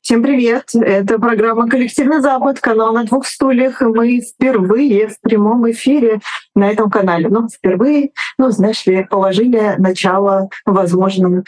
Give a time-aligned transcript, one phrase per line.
[0.00, 0.70] Всем привет!
[0.74, 6.20] Это программа «Коллективный Запад», канал «На двух стульях», мы впервые в прямом эфире
[6.54, 7.28] на этом канале.
[7.28, 11.44] Ну, впервые, ну, знаешь ли, положили начало возможным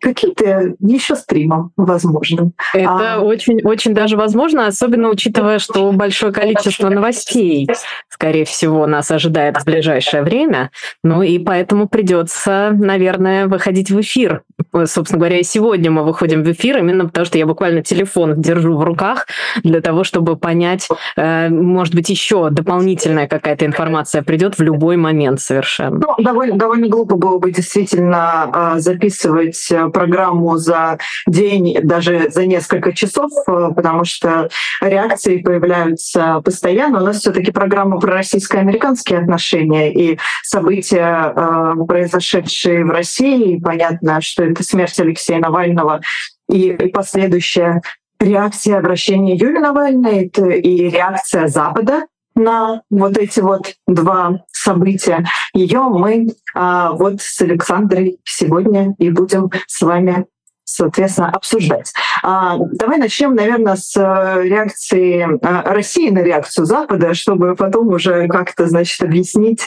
[0.00, 2.52] каким-то еще стримом возможным.
[2.72, 3.20] Это а...
[3.20, 7.68] очень, очень даже возможно, особенно учитывая, что большое количество новостей,
[8.08, 10.70] скорее всего, нас ожидает в ближайшее время.
[11.02, 14.42] Ну и поэтому придется, наверное, выходить в эфир.
[14.84, 18.76] Собственно говоря, и сегодня мы выходим в эфир именно потому, что я буквально телефон держу
[18.76, 19.26] в руках
[19.62, 25.40] для того, чтобы понять, э, может быть, еще дополнительная какая-то информация придет в любой момент
[25.40, 25.98] совершенно.
[25.98, 32.46] Ну, довольно, довольно глупо было бы действительно а, записывать э, программу за день, даже за
[32.46, 34.48] несколько часов, э, потому что
[34.80, 37.02] реакции появляются постоянно.
[37.02, 43.58] У нас все таки программа про российско-американские отношения и события, э, произошедшие в России.
[43.58, 46.00] Понятно, что это смерть Алексея Навального
[46.48, 47.82] и последующая
[48.20, 52.02] реакция обращения Юлии Навальной и реакция Запада
[52.38, 55.24] на вот эти вот два события.
[55.58, 60.26] Ее мы а, вот с Александрой сегодня и будем с вами
[60.64, 61.92] соответственно, обсуждать.
[62.22, 68.28] А, давай начнем, наверное, с э, реакции а, России на реакцию Запада, чтобы потом уже
[68.28, 69.66] как-то, значит, объяснить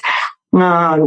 [0.54, 1.00] а,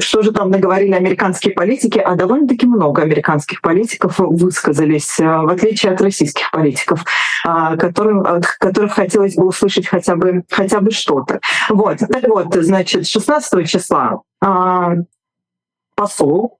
[0.00, 5.92] что же там наговорили американские политики, а довольно-таки много американских политиков высказались, э, в отличие
[5.92, 7.04] от российских политиков,
[7.44, 11.40] а, которым, от которых хотелось бы услышать хотя бы, хотя бы что-то.
[11.68, 11.98] Вот.
[11.98, 14.20] Так вот, значит, 16 числа
[15.94, 16.59] посол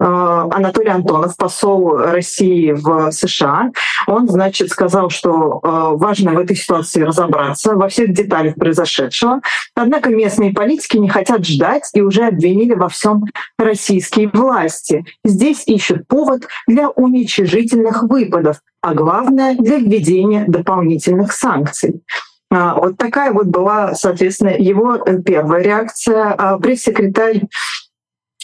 [0.00, 3.72] Анатолий Антонов, посол России в США,
[4.06, 9.40] он, значит, сказал, что э, важно в этой ситуации разобраться во всех деталях произошедшего.
[9.74, 13.24] Однако местные политики не хотят ждать и уже обвинили во всем
[13.58, 15.04] российские власти.
[15.24, 22.02] Здесь ищут повод для уничижительных выпадов, а главное— для введения дополнительных санкций.
[22.50, 26.32] А, вот такая вот была, соответственно, его первая реакция.
[26.32, 27.42] А пресс-секретарь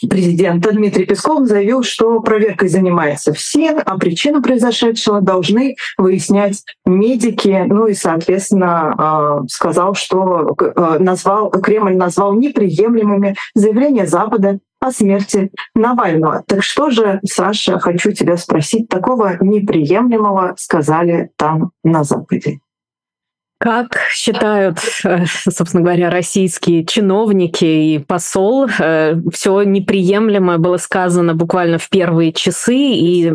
[0.09, 7.63] президента Дмитрий Песков заявил, что проверкой занимается все, а причину произошедшего должны выяснять медики.
[7.67, 15.51] Ну и, соответственно, а, сказал, что э, назвал, Кремль назвал неприемлемыми заявления Запада о смерти
[15.73, 16.43] Навального.
[16.45, 22.59] Так что же, Саша, хочу тебя спросить, такого неприемлемого сказали там на Западе?
[23.57, 31.77] Как считают, э, собственно говоря, российские чиновники и посол, э, все неприемлемое было сказано буквально
[31.77, 33.33] в первые часы, и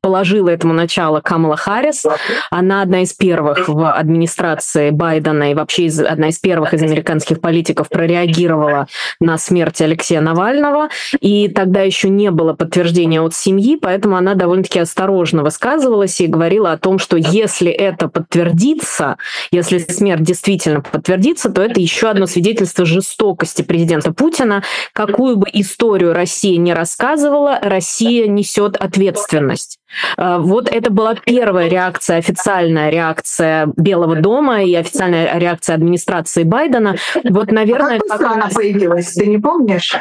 [0.00, 2.06] положила этому начало Камала Харрис.
[2.50, 7.90] Она одна из первых в администрации Байдена и вообще одна из первых из американских политиков
[7.90, 8.86] прореагировала
[9.20, 10.88] на смерть Алексея Навального,
[11.20, 16.72] и тогда еще не было подтверждения от семьи, поэтому она довольно-таки осторожно высказывалась и говорила
[16.72, 19.18] о том, что если это подтвердится,
[19.50, 24.62] если смерть действительно подтвердится, то это еще одно свидетельство жестокости президента Путина.
[24.92, 29.78] Какую бы историю Россия не рассказывала, Россия несет ответственность.
[30.16, 36.96] А, вот это была первая реакция, официальная реакция Белого дома и официальная реакция администрации Байдена.
[37.24, 39.94] Вот, наверное, а как она появилась, ты не помнишь?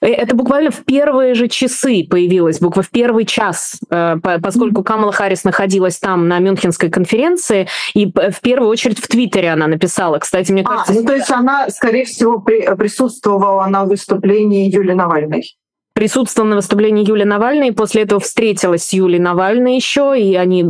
[0.00, 5.12] Э, это буквально в первые же часы появилось, буквально в первый час, э, поскольку Камала
[5.12, 10.18] Харрис находилась там на Мюнхенской конференции, и в первую очередь в Твиттере она написала.
[10.18, 10.92] Кстати, мне кажется...
[10.92, 15.56] А, ну то есть она, скорее всего, присутствовала на выступлении Юлии Навальной
[16.02, 20.64] присутствовала на выступлении Юли Навальной, после этого встретилась с Юлей Навальной еще, и они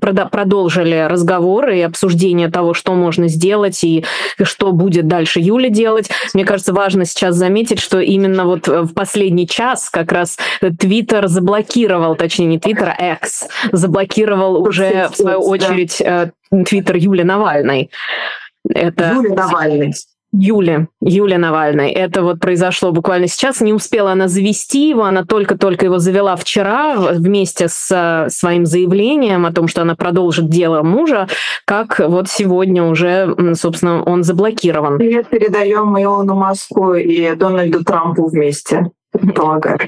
[0.00, 4.06] продолжили разговоры и обсуждение того, что можно сделать и
[4.42, 6.08] что будет дальше Юля делать.
[6.32, 10.38] Мне кажется, важно сейчас заметить, что именно вот в последний час как раз
[10.78, 16.30] Твиттер заблокировал, точнее не Твиттер, а X, заблокировал уже в свою очередь э,
[16.64, 17.90] Твиттер Юли Навальной.
[18.66, 19.12] Это...
[19.16, 19.92] Юли Навальной.
[20.32, 21.90] Юля, Юля Навальной.
[21.90, 23.60] Это вот произошло буквально сейчас.
[23.60, 29.44] Не успела она завести его, она только-только его завела вчера вместе с э, своим заявлением
[29.44, 31.28] о том, что она продолжит дело мужа,
[31.66, 34.98] как вот сегодня уже, собственно, он заблокирован.
[34.98, 38.90] Привет передаем Илону Маску и Дональду Трампу вместе,
[39.34, 39.78] полагаю.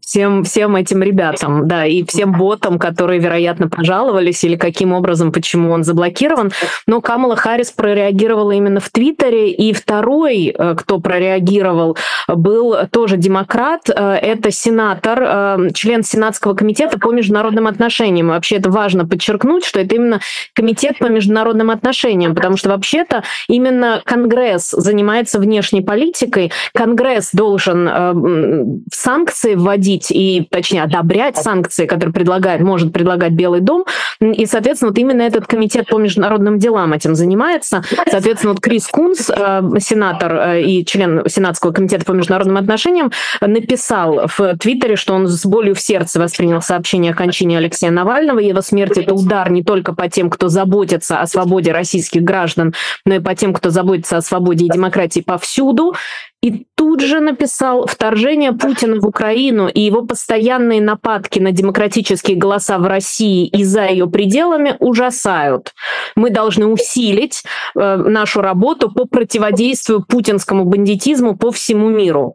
[0.00, 5.70] Всем, всем этим ребятам, да, и всем ботам, которые, вероятно, пожаловались или каким образом, почему
[5.70, 6.52] он заблокирован.
[6.86, 11.96] Но Камала Харрис прореагировала именно в Твиттере, и второй, э, кто прореагировал,
[12.28, 18.28] был тоже демократ, э, это сенатор, э, член Сенатского комитета по международным отношениям.
[18.28, 20.20] Вообще это важно подчеркнуть, что это именно
[20.54, 29.54] комитет по международным отношениям, потому что вообще-то именно Конгресс занимается внешней политикой, Конгресс должен санкции
[29.54, 33.84] вводить вводить и, точнее, одобрять санкции, которые предлагает, может предлагать Белый дом.
[34.20, 37.82] И, соответственно, вот именно этот комитет по международным делам этим занимается.
[38.08, 44.26] Соответственно, вот Крис Кунс, э, сенатор э, и член Сенатского комитета по международным отношениям, написал
[44.26, 48.38] в Твиттере, что он с болью в сердце воспринял сообщение о кончине Алексея Навального.
[48.38, 52.74] Его смерть– это удар не только по тем, кто заботится о свободе российских граждан,
[53.04, 55.94] но и по тем, кто заботится о свободе и демократии повсюду.
[56.42, 62.78] И тут же написал «Вторжение Путина в Украину и его постоянные нападки на демократические голоса
[62.78, 65.72] в России и за ее пределами ужасают.
[66.16, 67.44] Мы должны усилить
[67.76, 72.34] э, нашу работу по противодействию путинскому бандитизму по всему миру».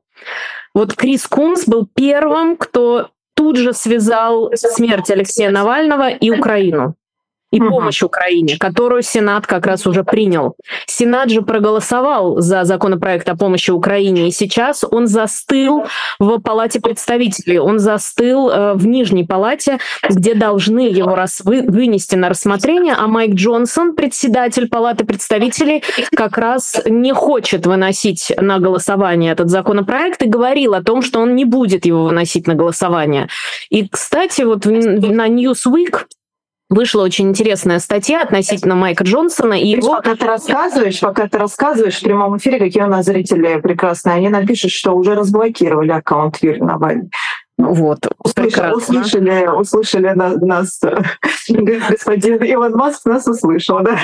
[0.74, 6.96] Вот Крис Кунс был первым, кто тут же связал смерть Алексея Навального и Украину
[7.52, 7.70] и угу.
[7.70, 10.56] помощь Украине, которую Сенат как раз уже принял.
[10.86, 15.86] Сенат же проголосовал за законопроект о помощи Украине, и сейчас он застыл
[16.20, 19.80] в Палате представителей, он застыл э, в Нижней Палате,
[20.10, 25.84] где должны его раз вы, вынести на рассмотрение, а Майк Джонсон, председатель Палаты представителей,
[26.16, 31.36] как раз не хочет выносить на голосование этот законопроект и говорил о том, что он
[31.36, 33.30] не будет его выносить на голосование.
[33.70, 36.06] И, кстати, вот на Newsweek
[36.70, 39.94] Вышла очень интересная статья относительно Майка Джонсона и его...
[39.94, 44.28] Пока ты рассказываешь, пока ты рассказываешь в прямом эфире, какие у нас зрители прекрасные, они
[44.28, 47.10] напишут, что уже разблокировали аккаунт Юрия Навальный.
[47.58, 50.80] Вот, услышали, услышали, услышали нас,
[51.50, 53.98] господин Илон Маск нас услышал, да?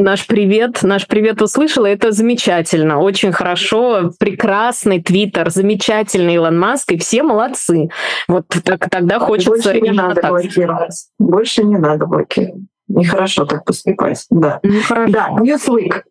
[0.00, 6.98] Наш привет, наш привет услышала, это замечательно, очень хорошо, прекрасный твиттер, замечательный Илон Маск, и
[6.98, 7.90] все молодцы.
[8.26, 9.50] Вот так, тогда хочется...
[9.50, 10.30] Больше не надо так.
[10.30, 11.06] блокировать.
[11.18, 12.62] Больше не надо блокировать.
[12.88, 14.24] Нехорошо так поступать.
[14.30, 14.60] Да.
[14.62, 15.12] Нехорошо.
[15.12, 16.02] Да, Newsweek.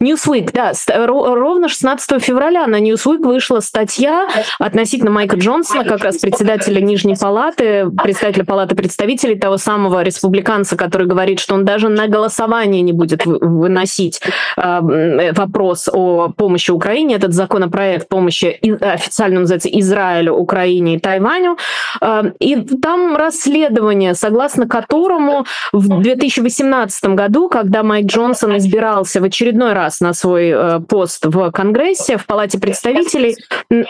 [0.00, 0.72] Newsweek, да,
[1.06, 4.28] ровно 16 февраля на Newsweek вышла статья
[4.58, 11.06] относительно Майка Джонсона, как раз председателя Нижней Палаты, председателя Палаты представителей, того самого республиканца, который
[11.06, 14.20] говорит, что он даже на голосование не будет выносить
[14.56, 21.56] э, вопрос о помощи Украине, этот законопроект помощи официально называется Израилю, Украине и Тайваню.
[22.00, 29.67] Э, и там расследование, согласно которому в 2018 году, когда Майк Джонсон избирался в очередной
[29.68, 33.36] очередной раз на свой э, пост в Конгрессе, в Палате представителей,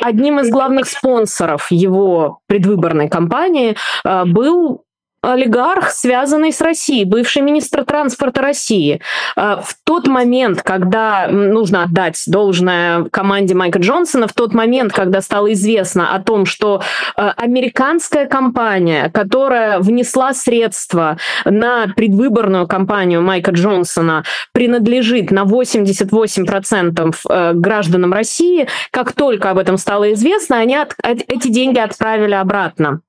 [0.01, 4.85] одним из главных спонсоров его предвыборной кампании э, был
[5.23, 9.01] олигарх, связанный с Россией, бывший министр транспорта России.
[9.37, 15.21] А, в тот момент, когда нужно отдать должное команде Майка Джонсона, в тот момент, когда
[15.21, 16.83] стало известно о том, что
[17.17, 27.53] а, американская компания, которая внесла средства на предвыборную кампанию Майка Джонсона, принадлежит на 88% э,
[27.55, 33.01] гражданам России, как только об этом стало известно, они от, эти деньги отправили обратно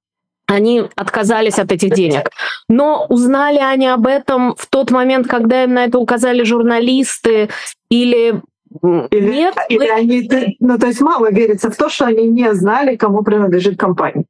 [0.49, 2.31] они отказались от этих денег.
[2.67, 7.49] Но узнали они об этом в тот момент, когда им на это указали журналисты
[7.89, 8.41] или
[9.09, 9.89] или, Нет, или мы...
[9.89, 14.25] они, ну то есть мало верится в то, что они не знали, кому принадлежит компания.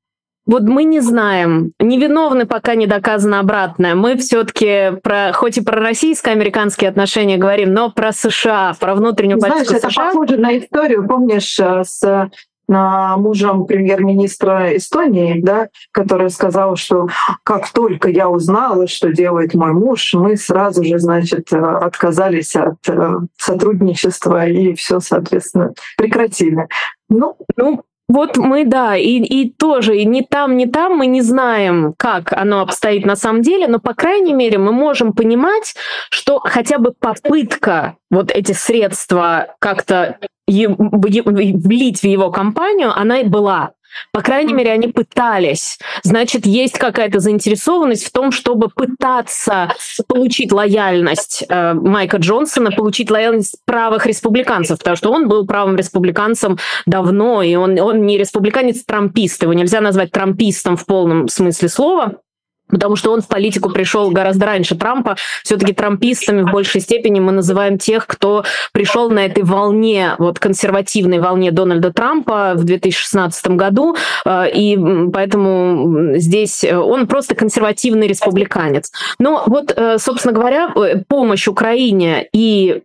[0.46, 3.96] Вот мы не знаем, невиновны, пока не доказано обратное.
[3.96, 9.68] Мы все-таки про, хоть и про российско-американские отношения говорим, но про США, про внутреннюю Знаешь,
[9.68, 12.32] политику это похоже на историю, помнишь, э, с
[12.70, 17.08] мужем премьер-министра Эстонии, да, который сказал, что
[17.44, 23.20] как только я узнала, что делает мой муж, мы сразу же, значит, отказались от э,
[23.38, 26.68] сотрудничества и все, соответственно, прекратили.
[27.10, 31.22] Ну, ну, вот мы, да, и, и тоже и ни там, ни там мы не
[31.22, 35.76] знаем, как оно обстоит на самом деле, но, по крайней мере, мы можем понимать,
[36.10, 43.74] что хотя бы попытка вот эти средства как-то влить в его компанию, она и была.
[44.12, 45.78] По крайней мере, они пытались.
[46.04, 49.74] Значит, есть какая-то заинтересованность в том, чтобы пытаться
[50.08, 56.58] получить лояльность э, Майка Джонсона, получить лояльность правых республиканцев, потому что он был правым республиканцем
[56.86, 62.22] давно, и он, он не республиканец-трампист, его нельзя назвать трампистом в полном смысле слова.
[62.70, 65.16] Потому что он в политику пришел гораздо раньше Трампа.
[65.44, 71.20] Все-таки трампистами в большей степени мы называем тех, кто пришел на этой волне, вот консервативной
[71.20, 73.96] волне Дональда Трампа в 2016 году.
[74.26, 74.78] Э, и
[75.12, 78.92] поэтому здесь он просто консервативный республиканец.
[79.20, 82.82] Но вот, э, собственно говоря, э, помощь Украине и,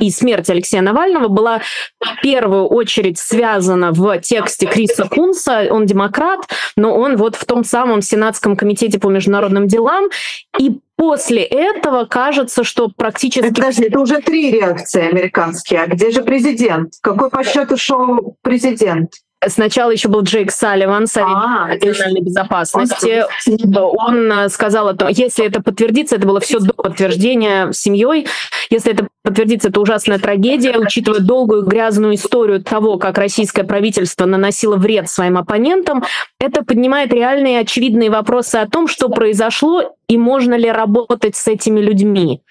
[0.00, 1.60] и смерть Алексея Навального была
[2.00, 5.66] в первую очередь связана в тексте Криса Кунса.
[5.70, 6.40] Он демократ,
[6.76, 10.08] но он вот в том самом Сенатском комитете по международным делам.
[10.58, 13.48] И после этого кажется, что практически...
[13.48, 15.82] Подожди, это уже три реакции американские.
[15.82, 16.94] А где же президент?
[17.02, 19.10] Какой по счету шел президент?
[19.48, 23.24] Сначала еще был Джейк Салливан, советник а, национальной безопасности.
[23.72, 28.26] Он э, сказал о том, если это подтвердится, это было все до подтверждения семьей,
[28.70, 34.76] если это подтвердится, это ужасная трагедия, учитывая долгую грязную историю того, как российское правительство наносило
[34.76, 36.04] вред своим оппонентам,
[36.38, 41.80] это поднимает реальные очевидные вопросы о том, что произошло и можно ли работать с этими
[41.80, 42.42] людьми.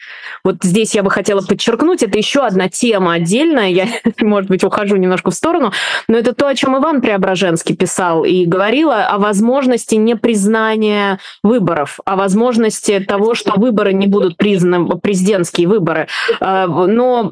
[0.44, 3.88] Вот здесь я бы хотела подчеркнуть, это еще одна тема отдельная, я,
[4.20, 5.72] может быть, ухожу немножко в сторону,
[6.08, 12.16] но это то, о чем Иван Преображенский писал и говорил о возможности непризнания выборов, о
[12.16, 16.08] возможности того, что выборы не будут признаны, президентские выборы.
[16.40, 17.32] А, но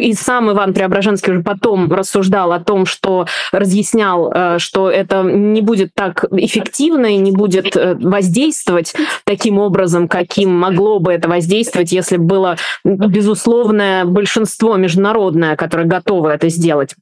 [0.00, 5.60] и сам Иван Преображенский уже потом рассуждал о том, что разъяснял, э, что это не
[5.60, 11.92] будет так эффективно и не будет э, воздействовать таким образом, каким могло бы это воздействовать,
[11.92, 16.94] если было безусловное большинство международное, которое готово это сделать.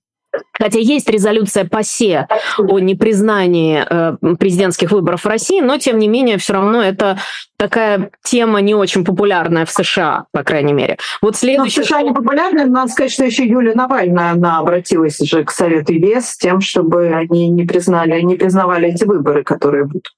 [0.53, 2.29] Хотя есть резолюция ПАСЕ
[2.59, 7.19] о непризнании э, президентских выборов в России, но тем не менее все равно это
[7.57, 10.99] такая тема не очень популярная в США, по крайней мере.
[11.21, 11.81] Вот следующий...
[11.81, 15.45] Но в США не популярная, но надо сказать, что еще Юлия Навальная, она обратилась же
[15.45, 20.13] к Совету ЕС с тем, чтобы они не признали, не признавали эти выборы, которые будут.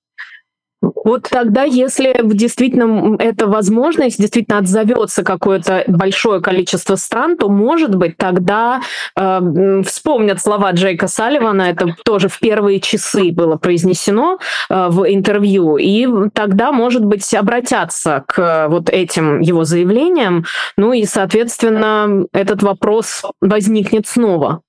[0.83, 8.17] Вот тогда, если действительно эта возможность действительно отзовется какое-то большое количество стран, то, может быть,
[8.17, 8.81] тогда
[9.17, 15.77] э, вспомнят слова Джейка Салливана, это тоже в первые часы было произнесено э, в интервью,
[15.77, 20.45] и тогда, может быть, обратятся к вот этим его заявлениям,
[20.77, 24.63] ну и, соответственно, этот вопрос возникнет снова.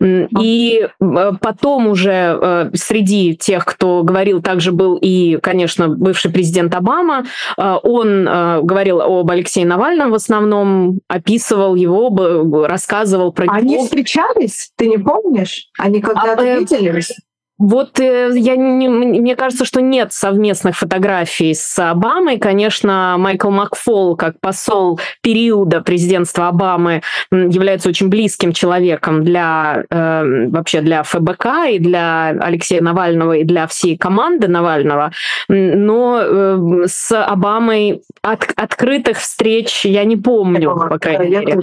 [0.00, 6.74] И э, потом уже э, среди тех, кто говорил, также был и, конечно, бывший президент
[6.74, 7.24] Обама.
[7.56, 13.80] Э, он говорил об Алексее Навальном в основном, описывал его, рассказывал про Они него.
[13.80, 14.72] Они встречались?
[14.76, 15.68] Ты не помнишь?
[15.78, 17.12] Они когда-то а, виделись?
[17.58, 22.38] Вот э, я не, мне кажется, что нет совместных фотографий с Обамой.
[22.38, 30.82] Конечно, Майкл Макфол, как посол периода президентства Обамы, является очень близким человеком для э, вообще
[30.82, 35.12] для ФБК и для Алексея Навального и для всей команды Навального.
[35.48, 41.62] Но э, с Обамой от, открытых встреч я не помню, по крайней мере.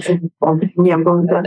[0.74, 1.42] Не было, да.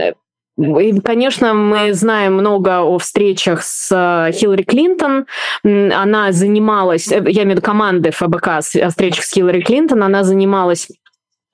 [0.58, 5.26] И, конечно, мы знаем много о встречах с э, Хиллари Клинтон.
[5.62, 10.24] Она занималась, э, я имею в виду команды ФБК о встречах с Хиллари Клинтон, она
[10.24, 10.88] занималась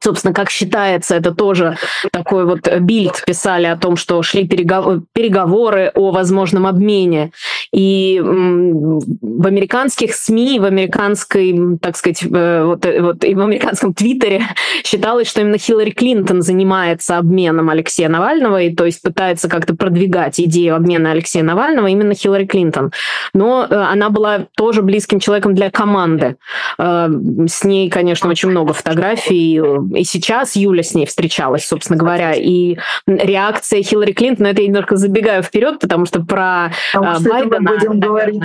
[0.05, 1.79] Собственно, как считается, это тоже
[2.13, 7.31] такой вот бильд писали о том, что шли переговоры о возможном обмене.
[7.73, 13.95] И в американских СМИ, в американской, так сказать, э, вот, э, вот и в американском
[13.95, 14.43] Твиттере
[14.85, 20.39] считалось, что именно Хиллари Клинтон занимается обменом Алексея Навального, и то есть пытается как-то продвигать
[20.39, 22.93] идею обмена Алексея Навального именно Хиллари Клинтон.
[23.33, 26.37] Но э, она была тоже близким человеком для команды.
[26.77, 29.61] С ней, конечно, очень много фотографий
[29.95, 34.97] и сейчас Юля с ней встречалась, собственно говоря, и реакция Хиллари Клинтон, это я немножко
[34.97, 37.61] забегаю вперед, потому что про потому что Байдена...
[37.61, 38.45] Мы будем говорить,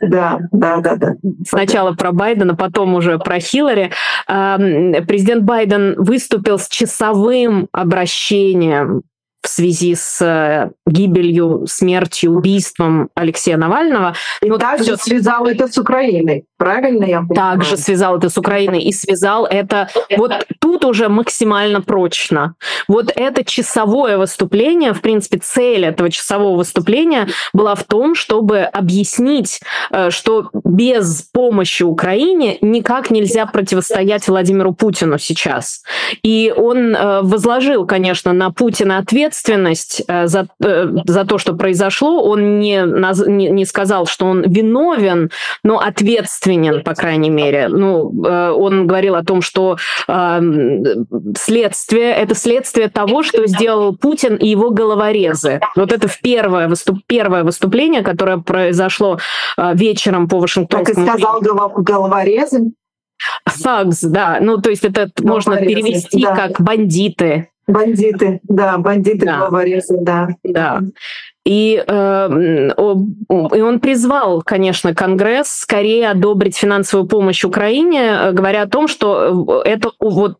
[0.00, 1.14] да, да, да, да.
[1.46, 3.90] Сначала про Байдена, потом уже про Хиллари.
[4.26, 9.02] Президент Байден выступил с часовым обращением
[9.42, 14.14] в связи с э, гибелью, смертью, убийством Алексея Навального.
[14.40, 15.10] И вот также все...
[15.10, 17.34] связал это с Украиной, правильно я понимаю?
[17.34, 22.54] Также связал это с Украиной и связал это вот тут уже максимально прочно.
[22.86, 29.60] Вот это часовое выступление, в принципе, цель этого часового выступления была в том, чтобы объяснить,
[29.90, 35.82] э, что без помощи Украине никак нельзя противостоять Владимиру Путину сейчас.
[36.22, 41.54] И он э, возложил, конечно, на Путина ответ ответственность э, за, э, за то, что
[41.54, 42.22] произошло.
[42.22, 42.82] Он не,
[43.28, 45.30] не, не сказал, что он виновен,
[45.64, 47.68] но ответственен, по крайней мере.
[47.68, 49.76] Ну, э, он говорил о том, что
[51.38, 55.60] следствие– это следствие того, что сделал Путин и его головорезы.
[55.76, 59.18] Вот это первое, выступ, первое выступление, которое произошло
[59.56, 61.06] вечером по Вашингтонскому...
[61.06, 62.72] Так и сказал головорезы?
[63.48, 64.38] Thugs, да.
[64.40, 66.36] Ну, то есть это можно перевести да.
[66.36, 67.48] как бандиты.
[67.66, 69.38] Бандиты, да, бандиты да.
[69.38, 70.28] головорезы, да.
[70.42, 70.82] Да.
[71.44, 72.70] И, э,
[73.28, 79.62] и он призвал, конечно, Конгресс скорее одобрить финансовую помощь Украине, э, говоря о том, что
[79.64, 80.36] э, это вот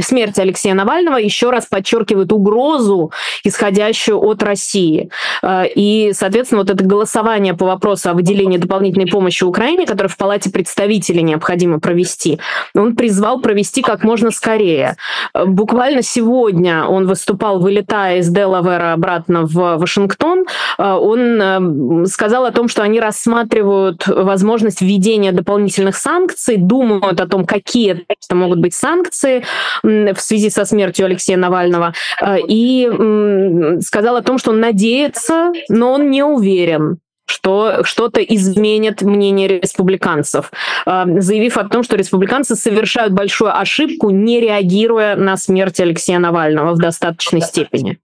[0.00, 3.12] смерть Алексея Навального еще раз подчеркивает угрозу,
[3.44, 5.10] исходящую от России.
[5.46, 10.50] И, соответственно, вот это голосование по вопросу о выделении дополнительной помощи Украине, которое в Палате
[10.50, 12.40] представителей необходимо провести,
[12.74, 14.96] он призвал провести как можно скорее.
[15.32, 20.46] Буквально сегодня он выступал, вылетая из Делавера обратно в Вашингтон, Вашингтон,
[20.78, 27.26] э, он э, сказал о том, что они рассматривают возможность введения дополнительных санкций, думают о
[27.26, 29.44] том, какие это могут быть санкции
[29.82, 32.88] в связи со смертью Алексея Навального, э, и
[33.80, 36.98] сказал о том, что он надеется, но он не уверен
[37.30, 40.50] что что-то изменит мнение республиканцев,
[40.84, 46.78] заявив о том, что республиканцы совершают большую ошибку, не реагируя на смерть Алексея Навального в
[46.78, 47.98] достаточной степени.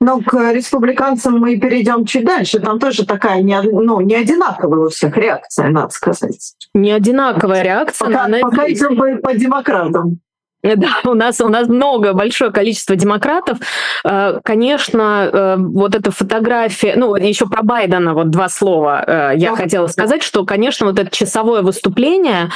[0.00, 2.60] Но к республиканцам мы перейдем чуть дальше.
[2.60, 6.54] Там тоже такая не, ну, не одинаковая у всех реакция, надо сказать.
[6.72, 8.06] Не одинаковая реакция.
[8.06, 8.38] Пока, на...
[8.38, 10.20] пока идем по, по демократам.
[10.62, 13.58] Да, у нас, у нас много, большое количество демократов.
[14.04, 19.54] Э, конечно, э, вот эта фотография, ну, еще про Байдена вот два слова э, я
[19.54, 22.50] хотела сказать, что, конечно, вот это часовое выступление,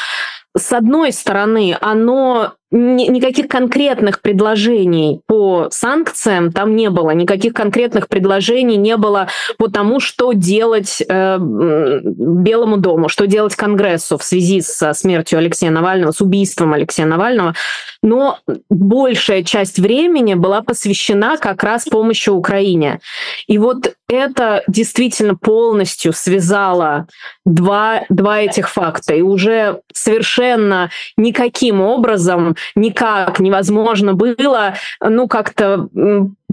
[0.56, 8.76] с одной стороны, оно никаких конкретных предложений по санкциям там не было, никаких конкретных предложений
[8.78, 9.28] не было
[9.58, 15.70] по тому, что делать э, Белому дому, что делать Конгрессу в связи со смертью Алексея
[15.70, 17.54] Навального, с убийством Алексея Навального.
[18.02, 18.38] Но
[18.70, 23.00] большая часть времени была посвящена как раз помощи Украине.
[23.46, 27.06] И вот это действительно полностью связало
[27.44, 29.14] два, два этих факта.
[29.14, 35.88] И уже совершенно никаким образом никак невозможно было, ну, как-то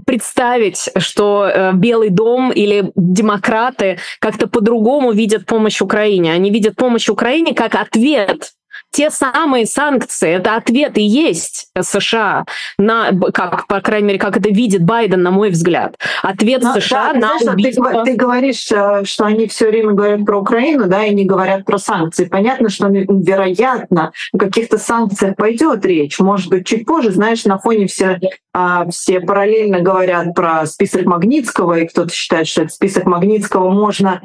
[0.04, 6.32] представить, что э, Белый дом или демократы как-то по-другому видят помощь Украине.
[6.32, 8.52] Они видят помощь Украине как ответ
[8.90, 12.44] те самые санкции, это ответ и есть США
[12.78, 15.96] на, как, по крайней мере, как это видит Байден, на мой взгляд.
[16.22, 18.04] Ответ Но, США да, на знаешь, убийство...
[18.04, 21.64] Ты, ты говоришь, э, что они все время говорят про Украину, да, и не говорят
[21.64, 22.24] про санкции.
[22.24, 26.18] Понятно, что, вероятно, о каких-то санкциях пойдет речь.
[26.18, 28.20] Может быть, чуть позже, знаешь, на фоне все,
[28.52, 34.20] а, все параллельно говорят про список Магнитского, и кто-то считает, что этот список Магнитского можно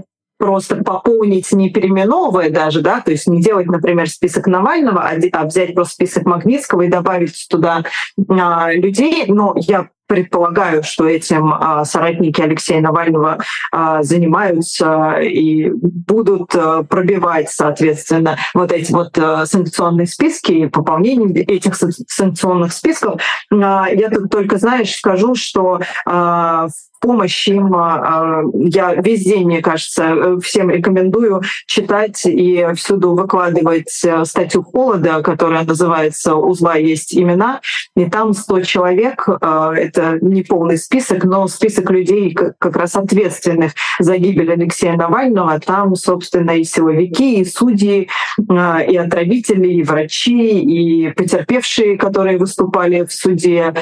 [0.46, 5.46] просто пополнить, не переименовывая даже, да, то есть не делать, например, список Навального, а, а
[5.46, 7.84] взять просто список Магнитского и добавить туда
[8.30, 9.26] а, людей.
[9.28, 13.40] Но я предполагаю, что этим а, соратники Алексея Навального
[13.72, 16.52] а, занимаются и будут
[16.90, 23.20] пробивать, соответственно, вот эти вот санкционные списки и пополнение этих санкционных списков.
[23.50, 26.68] Я тут только, знаешь, скажу, что а,
[27.00, 27.74] помощь им.
[27.76, 35.22] А, я весь день, мне кажется, всем рекомендую читать и всюду выкладывать э, статью Холода,
[35.22, 37.62] которая называется «Узла есть имена».
[37.96, 43.74] И там 100 человек, а, это не полный список, но список людей как раз ответственных
[44.00, 45.60] за гибель Алексея Навального.
[45.60, 48.10] Там, собственно, и силовики, и судьи,
[48.50, 53.74] а, и отравители, и врачи, и потерпевшие, которые выступали в суде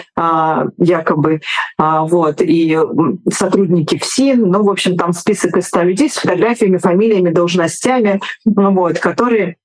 [0.77, 1.41] якобы.
[1.77, 2.41] Вот.
[2.41, 2.77] И
[3.31, 8.73] сотрудники ФСИН, ну, в общем, там список из 100 людей с фотографиями, фамилиями, должностями, ну,
[8.73, 9.57] вот, которые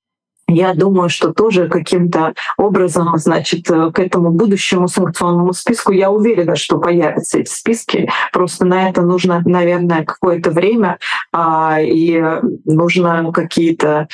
[0.50, 6.78] я думаю, что тоже каким-то образом, значит, к этому будущему санкционному списку, я уверена, что
[6.78, 8.10] появятся эти списки.
[8.32, 10.98] Просто на это нужно, наверное, какое-то время,
[11.32, 12.18] а, и
[12.64, 14.08] нужно какие-то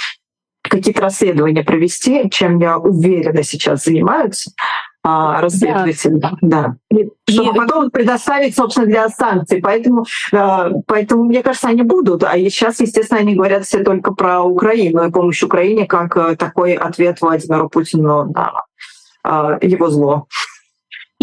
[0.62, 4.51] какие-то расследования провести, чем я уверена сейчас занимаются
[5.05, 6.33] расследователь, да.
[6.40, 6.77] да.
[6.90, 7.55] И, чтобы и...
[7.55, 9.61] потом предоставить, собственно, для санкций.
[9.61, 12.25] Поэтому, э, поэтому, мне кажется, они будут.
[12.25, 16.73] А сейчас, естественно, они говорят все только про Украину и помощь Украине как э, такой
[16.73, 18.53] ответ Владимиру Путину на
[19.25, 20.27] э, его зло.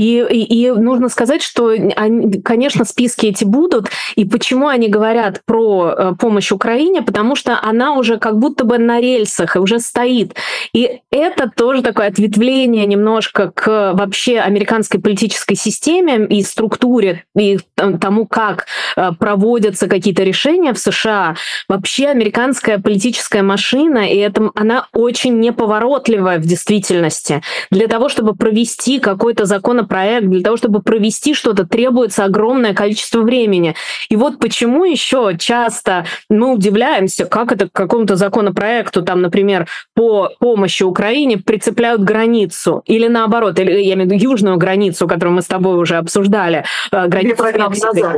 [0.02, 3.90] И, и, и нужно сказать, что, они, конечно, списки эти будут.
[4.16, 7.04] И почему они говорят про э, помощь Украине?
[7.04, 10.34] Потому что она уже как будто бы на рельсах и уже стоит.
[10.74, 18.26] И это тоже такое ответвление немножко к вообще американской политической системе и структуре, и тому,
[18.26, 21.36] как э, проводятся какие-то решения в США.
[21.68, 27.44] Вообще американская политическая машина, и это, она очень неповоротливая в действительности.
[27.70, 33.76] Для того, чтобы провести какой-то законопроект, для того, чтобы провести что-то, требуется огромное количество времени.
[34.10, 40.30] И вот почему еще часто мы удивляемся, как это к какому-то законопроекту, там, например, по
[40.40, 42.84] помощи Украине прицепляют границу.
[42.86, 46.66] Или наоборот, или, я имею в виду южную границу, которую мы с тобой уже обсуждали.
[46.92, 48.18] Э, границу назад.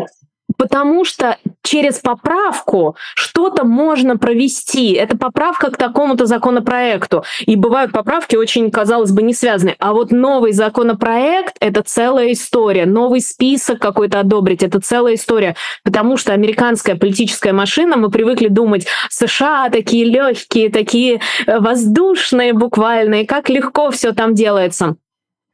[0.57, 4.91] Потому что через поправку что-то можно провести.
[4.91, 7.23] Это поправка к такому-то законопроекту.
[7.45, 9.75] И бывают поправки очень, казалось бы, не связаны.
[9.79, 12.85] А вот новый законопроект— это целая история.
[12.85, 15.55] Новый список какой-то одобрить— это целая история.
[15.83, 23.21] Потому что американская политическая машина, мы привыкли думать, США такие легкие, такие э, воздушные буквально,
[23.21, 24.97] и как легко все там делается.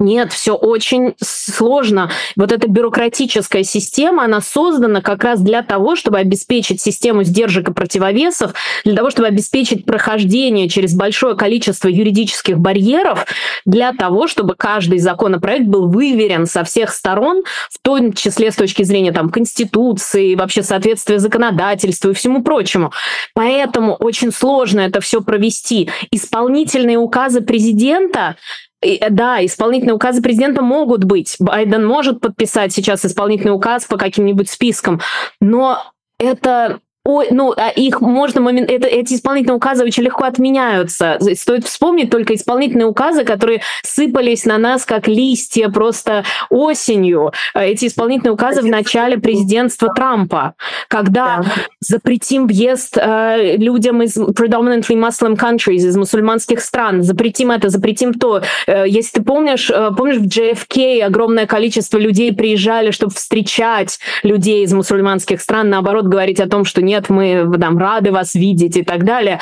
[0.02, 2.10] Нет, все очень сложно.
[2.38, 7.74] Вот эта бюрократическая система, она создана как раз для того, чтобы обеспечить систему сдержек и
[7.74, 8.54] противовесов,
[8.86, 13.26] для того, чтобы обеспечить прохождение через большое количество юридических барьеров,
[13.66, 18.84] для того, чтобы каждый законопроект был выверен со всех сторон, в том числе с точки
[18.84, 22.94] зрения там, Конституции, вообще соответствия законодательству и всему прочему.
[23.34, 25.90] Поэтому очень сложно это все провести.
[26.10, 28.38] Исполнительные указы президента
[28.82, 31.36] и, э, да, исполнительные указы президента могут быть.
[31.40, 35.02] Байден может подписать сейчас исполнительный указ по каким-нибудь спискам,
[35.42, 35.80] но
[36.18, 41.18] это Ой, ну, а их можно момент, это, эти исполнительные указы очень легко отменяются.
[41.34, 47.32] Стоит вспомнить только исполнительные указы, которые сыпались на нас как листья просто осенью.
[47.56, 50.56] Э, эти исполнительные указы в начале президентства Трампа,
[50.90, 51.46] когда да.
[51.80, 58.42] запретим въезд э, людям из predominantly Muslim countries, из мусульманских стран, запретим это, запретим то.
[58.68, 64.66] Э, если ты помнишь, э, помнишь в JFK огромное количество людей приезжали, чтобы встречать людей
[64.66, 68.84] из мусульманских стран, наоборот, говорить о том, что нет, мы там рады вас видеть и
[68.84, 69.40] так далее.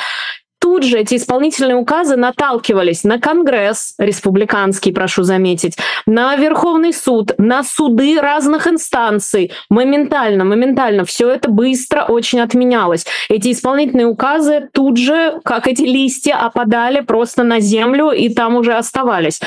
[0.60, 7.62] Тут же эти исполнительные указы наталкивались на Конгресс республиканский, прошу заметить, на Верховный суд, на
[7.62, 9.52] суды разных инстанций.
[9.70, 13.06] Моментально, моментально все это быстро очень отменялось.
[13.28, 18.74] Эти исполнительные указы тут же, как эти листья, опадали просто на землю и там уже
[18.74, 19.40] оставались.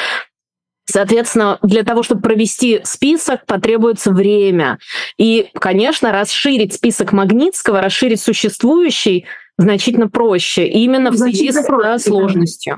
[0.85, 4.79] Соответственно, для того, чтобы провести список, потребуется время.
[5.17, 9.25] И, конечно, расширить список Магнитского, расширить существующий
[9.57, 12.77] значительно проще, именно в связи с проще, сложностью.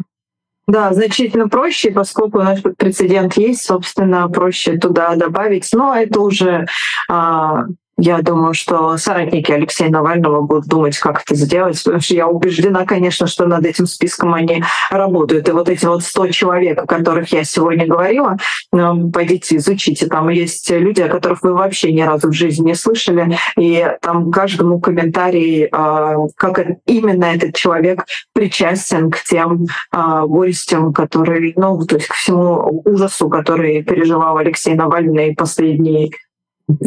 [0.68, 5.70] Да, значительно проще, поскольку у нас прецедент есть, собственно, проще туда добавить.
[5.74, 6.68] Но это уже
[7.10, 7.66] а,
[8.04, 12.86] я думаю, что соратники Алексея Навального будут думать, как это сделать, потому что я убеждена,
[12.86, 15.48] конечно, что над этим списком они работают.
[15.48, 18.38] И вот эти вот 100 человек, о которых я сегодня говорила,
[18.74, 20.08] ну, пойдите изучите.
[20.08, 24.32] Там есть люди, о которых вы вообще ни разу в жизни не слышали, и там
[24.32, 31.96] каждому комментарий, а, как именно этот человек причастен к тем а, горестям, которые, ну, то
[31.96, 36.12] есть к всему ужасу, который переживал Алексей Навальный последние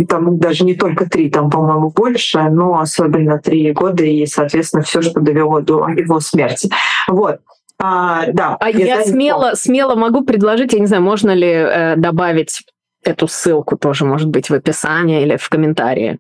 [0.09, 5.03] там даже не только три, там, по-моему, больше, но особенно три года и, соответственно, все,
[5.03, 6.71] что довело до его смерти.
[7.09, 7.41] Вот.
[7.79, 8.57] А, да.
[8.59, 12.63] А я смело, смело могу предложить, я не знаю, можно ли э, добавить
[13.05, 16.19] эту ссылку тоже, может быть, в описании или в комментарии.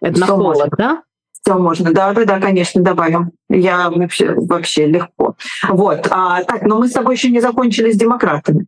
[0.00, 1.02] Это на холод, да?
[1.32, 3.32] Все можно, да, да, да, конечно, добавим.
[3.48, 5.36] Я вообще, вообще легко.
[5.68, 6.06] Вот.
[6.10, 8.66] А, так, но мы с тобой еще не закончили с демократами.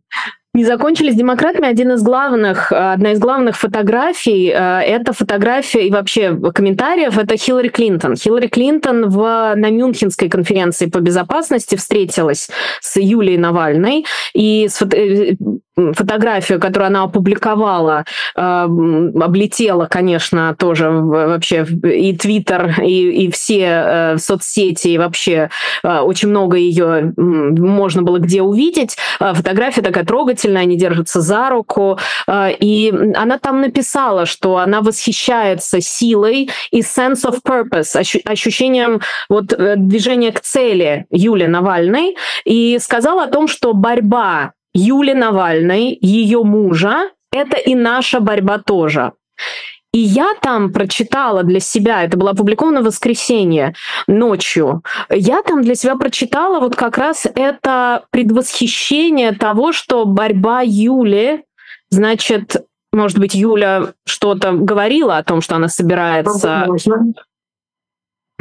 [0.55, 1.67] Не закончили с демократами.
[1.67, 7.37] Один из главных, э, одна из главных фотографий э,— это фотография и вообще комментариев— это
[7.37, 8.15] Хиллари Клинтон.
[8.15, 15.35] Хиллари Клинтон в, на Мюнхенской конференции по безопасности встретилась с Юлией Навальной и с, э,
[15.77, 18.05] фотографию, которую она опубликовала,
[18.37, 25.51] э, облетела, конечно, тоже вообще и Твиттер, и, и все э, соцсети, и вообще
[25.83, 28.97] э, очень много ее можно было где увидеть.
[29.19, 31.99] Фотография такая трогательная, они держатся за руку,
[32.31, 40.33] и она там написала, что она восхищается силой и sense of purpose, ощущением вот движения
[40.33, 47.57] к цели Юли Навальной, и сказала о том, что борьба Юли Навальной, ее мужа, это
[47.57, 49.13] и наша борьба тоже.
[49.93, 53.75] И я там прочитала для себя, это было опубликовано в воскресенье
[54.09, 61.45] ночью, я там для себя прочитала вот как раз это предвосхищение того, что борьба Юли
[61.91, 62.57] значит,
[62.93, 66.67] может быть, Юля что-то говорила о том, что она собирается...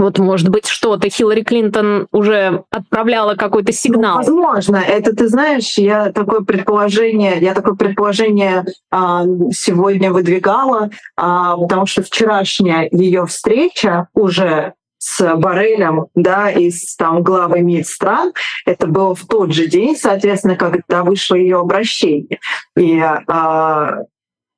[0.04, 4.18] Вот, может быть, что-то Хиллари Клинтон уже отправляла какой-то Ну, сигнал.
[4.18, 11.86] возможно, это ты знаешь, я такое предположение, я такое предположение а, сегодня выдвигала, а, потому
[11.86, 18.34] что вчерашняя ее встреча уже с Барелем, да, и с там главой МИД стран,
[18.66, 22.39] это было в тот же день, соответственно, когда вышло ее обращение.
[22.78, 24.00] И а,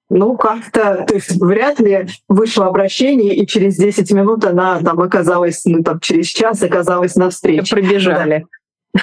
[0.10, 5.64] ну, как-то, то есть вряд ли вышло обращение, и через 10 минут она там оказалась,
[5.66, 7.76] ну, там, через час оказалась на встрече.
[7.76, 8.46] Пробежали.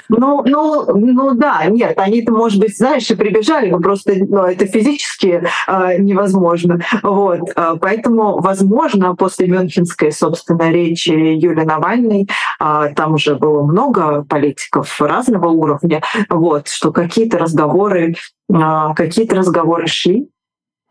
[0.08, 4.66] Ну, ну, ну да, нет, они-то, может быть, знаешь, и прибежали, но просто ну, это
[4.66, 6.80] физически э, невозможно.
[7.02, 12.28] Вот, э, поэтому, возможно, после Мюнхенской, собственно, речи Юлии Навальной,
[12.60, 18.14] э, там уже было много политиков разного уровня, вот, что какие-то разговоры,
[18.50, 18.54] э,
[18.96, 20.28] какие-то разговоры шли,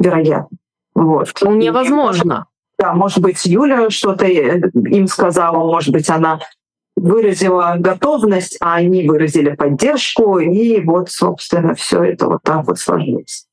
[0.02, 0.58] вероятно.
[0.94, 1.30] Вот.
[1.30, 2.48] Вполне возможно.
[2.78, 6.40] да, может быть, Юля что-то э, им сказала, может быть, она
[6.96, 13.48] выразила готовность, а они выразили поддержку, и вот, собственно, все это вот так вот сложилось.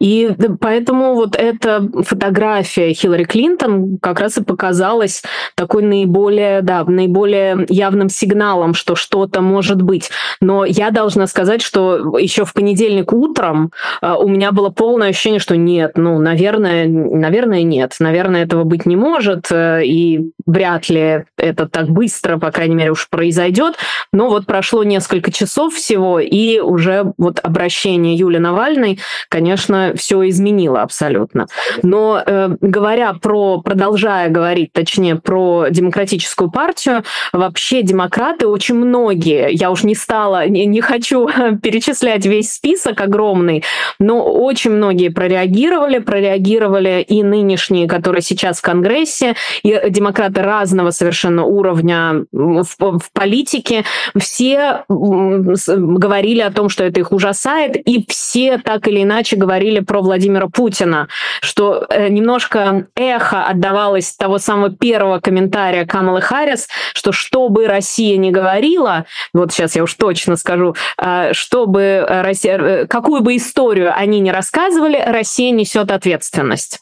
[0.00, 0.30] И
[0.60, 5.22] поэтому вот эта фотография Хиллари Клинтон как раз и показалась
[5.56, 10.10] такой наиболее, да, наиболее явным сигналом, что что-то может быть.
[10.40, 15.40] Но я должна сказать, что еще в понедельник утром э, у меня было полное ощущение,
[15.40, 21.24] что нет, ну, наверное, наверное, нет, наверное, этого быть не может, э, и вряд ли
[21.36, 23.74] это так быстро, по крайней мере, уж произойдет.
[24.12, 30.82] Но вот прошло несколько часов всего, и уже вот обращение Юли Навальной, конечно, все изменило
[30.82, 31.46] абсолютно.
[31.82, 39.70] Но э, говоря про, продолжая говорить, точнее, про демократическую партию, вообще демократы очень многие, я
[39.70, 41.28] уж не стала, не, не хочу
[41.62, 43.64] перечислять весь список огромный,
[43.98, 51.44] но очень многие прореагировали, прореагировали и нынешние, которые сейчас в Конгрессе, и демократы разного совершенно
[51.44, 53.84] уровня в, в политике,
[54.18, 60.00] все говорили о том, что это их ужасает, и все так или иначе говорили про
[60.00, 61.08] Владимира Путина,
[61.40, 68.16] что э, немножко эхо отдавалось того самого первого комментария Камалы Харрис, что что бы Россия
[68.16, 73.92] не говорила, вот сейчас я уж точно скажу, э, чтобы Россия, э, какую бы историю
[73.94, 76.80] они ни рассказывали, Россия несет ответственность.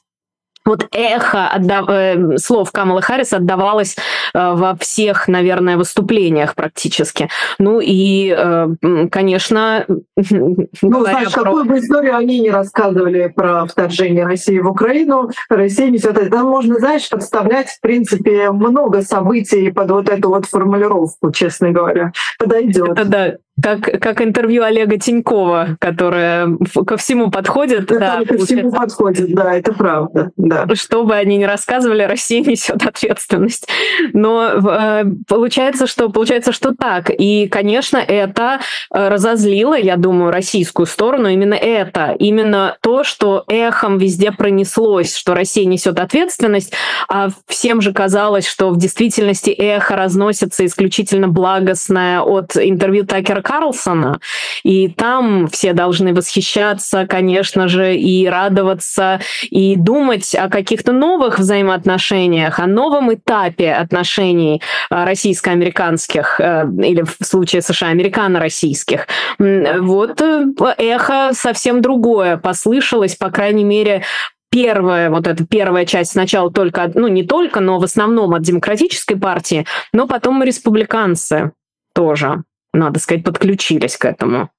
[0.67, 3.97] Вот эхо отдав- э, слов Камалы Харрис отдавалось
[4.35, 7.29] э, во всех, наверное, выступлениях практически.
[7.59, 8.67] Ну и, э,
[9.11, 15.31] конечно, Ну, знаешь, про- какую бы историю они не рассказывали про вторжение России в Украину,
[15.49, 16.39] Россия несет это.
[16.43, 22.13] Можно, знаешь, подставлять, в принципе, много событий под вот эту вот формулировку, честно говоря.
[22.39, 22.91] Подойдет.
[22.99, 27.87] Это да, как, как интервью Олега Тинькова, которое ко всему подходит.
[27.87, 30.67] Да, ко всему подходит, да, это правда, да.
[30.75, 33.67] что бы они ни рассказывали, Россия несет ответственность.
[34.13, 37.11] Но э, получается, что получается, что так.
[37.11, 38.61] И, конечно, это
[38.93, 41.29] э, разозлило, я думаю, российскую сторону.
[41.29, 46.73] Именно это, именно то, что эхом везде пронеслось, что Россия несет ответственность,
[47.09, 54.19] а всем же казалось, что в действительности эхо разносится исключительно благостное от интервью Такера Карлсона,
[54.65, 62.59] и там все должны восхищаться, конечно же, и радоваться, и думать о каких-то новых взаимоотношениях,
[62.59, 69.07] о новом этапе отношений э, российско-американских, э, или в случае США американо-российских.
[69.39, 70.47] Вот э,
[70.79, 74.03] эхо совсем другое послышалось, по крайней мере,
[74.51, 79.15] первая, вот эта первая часть сначала только, ну не только, но в основном от демократической
[79.15, 81.53] партии, но потом и республиканцы
[81.95, 82.43] тоже,
[82.77, 84.51] надо сказать, подключились к этому.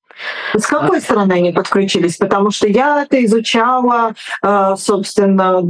[0.55, 2.17] С какой стороны они подключились?
[2.17, 5.61] Потому что я это изучала, э, собственно,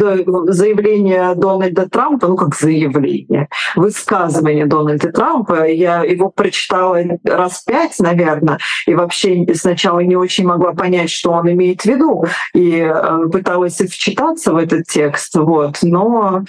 [0.47, 5.65] заявление Дональда Трампа, ну как заявление, высказывание Дональда Трампа.
[5.65, 11.51] Я его прочитала раз пять, наверное, и вообще сначала не очень могла понять, что он
[11.51, 16.43] имеет в виду, и э, пыталась вчитаться в этот текст, вот, но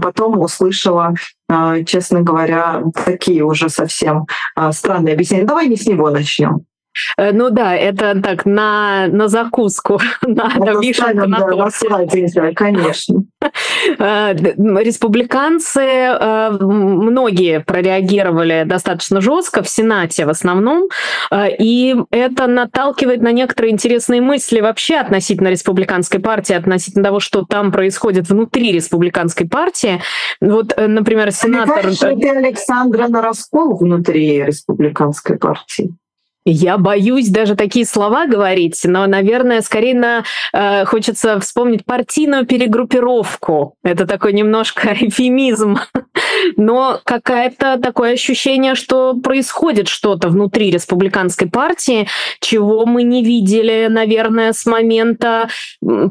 [0.00, 1.14] потом услышала,
[1.50, 4.26] э, честно говоря, такие уже совсем
[4.70, 5.44] странные объяснения.
[5.44, 6.64] Давай не с него начнем.
[7.16, 11.88] Э, Ну да, это так, на, на закуску, на, на вишенку на да, торте.
[11.88, 13.24] сладенькое, конечно.
[13.98, 20.88] Э, Республиканцы, э, многие прореагировали достаточно жестко, в Сенате в основном,
[21.34, 27.72] и это наталкивает на некоторые интересные мысли вообще относительно республиканской партии, относительно того, что там
[27.72, 30.00] происходит внутри республиканской партии.
[30.40, 31.84] Вот, например, сенатор...
[31.84, 35.94] Намекаешь ли ты, Александра, на раскол внутри республиканской партии?
[36.46, 43.76] Я боюсь даже такие слова говорить, но, наверное, скорее на, э, хочется вспомнить партийную перегруппировку.
[43.82, 45.78] Это такой немножко эфемизм.
[46.56, 52.08] Но какое-то такое ощущение, что происходит что-то внутри республиканской партии,
[52.40, 55.48] чего мы не видели, наверное, с момента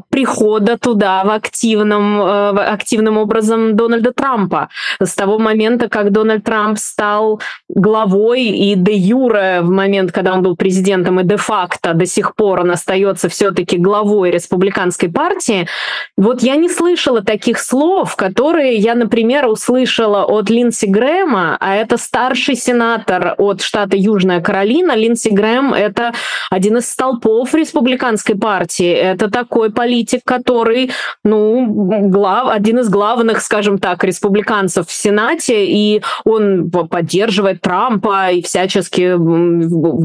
[0.08, 4.68] прихода туда в активном, э, активным образом Дональда Трампа.
[5.00, 10.42] С того момента, как Дональд Трамп стал главой и де юре в момент, когда он
[10.42, 15.66] был президентом, и де-факто до сих пор он остается все-таки главой республиканской партии,
[16.16, 21.96] вот я не слышала таких слов, которые я, например, услышала от Линдси Грэма, а это
[21.96, 24.94] старший сенатор от штата Южная Каролина.
[24.96, 26.12] Линдси Грэм— это
[26.50, 28.92] один из столпов республиканской партии.
[28.92, 30.90] Это такой политик, который,
[31.24, 38.42] ну, глав, один из главных, скажем так, республиканцев в Сенате, и он поддерживает Трампа и
[38.42, 39.14] всячески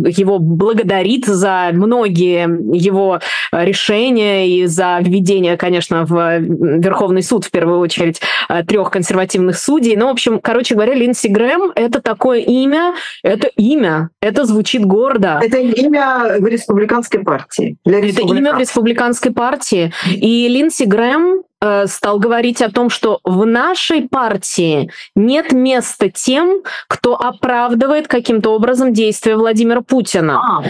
[0.10, 3.20] его благодарит за многие его
[3.52, 8.22] решения и за введение, конечно, в Верховный суд, в первую очередь,
[8.68, 9.96] трех консервативных судей.
[9.96, 12.94] Но, в общем, короче говоря, Линдси Грэм— это такое имя,
[13.24, 15.40] это имя, это звучит гордо.
[15.42, 17.78] Это имя в республиканской партии.
[17.86, 19.92] Это имя в республиканской партии.
[20.10, 26.62] И Линдси Грэм Э, стал говорить о том, что в нашей партии нет места тем,
[26.88, 30.40] кто оправдывает каким-то образом действия Владимира Путина.
[30.40, 30.64] А,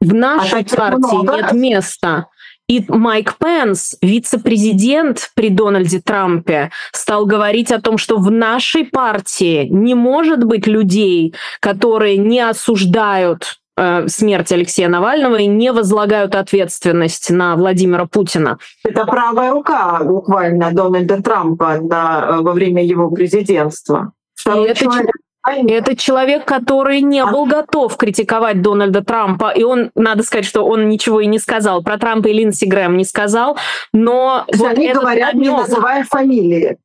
[0.00, 1.36] в нашей а партии много.
[1.36, 2.26] нет места.
[2.68, 9.68] И Майк Пенс, вице-президент при Дональде Трампе, стал говорить о том, что в нашей партии
[9.70, 13.60] не может быть людей, которые не осуждают
[14.08, 18.58] смерти Алексея Навального и не возлагают ответственность на Владимира Путина.
[18.84, 24.12] Это правая рука буквально Дональда Трампа на, э, во время его президентства.
[24.34, 25.10] Второй это человек.
[25.46, 30.90] Это человек, который не был готов критиковать Дональда Трампа, и он, надо сказать, что он
[30.90, 31.82] ничего и не сказал.
[31.82, 33.56] Про Трампа и Линдси Грэм не сказал,
[33.92, 34.44] но...
[34.54, 35.48] Вот они говорят, намек...
[35.48, 36.76] не называя фамилии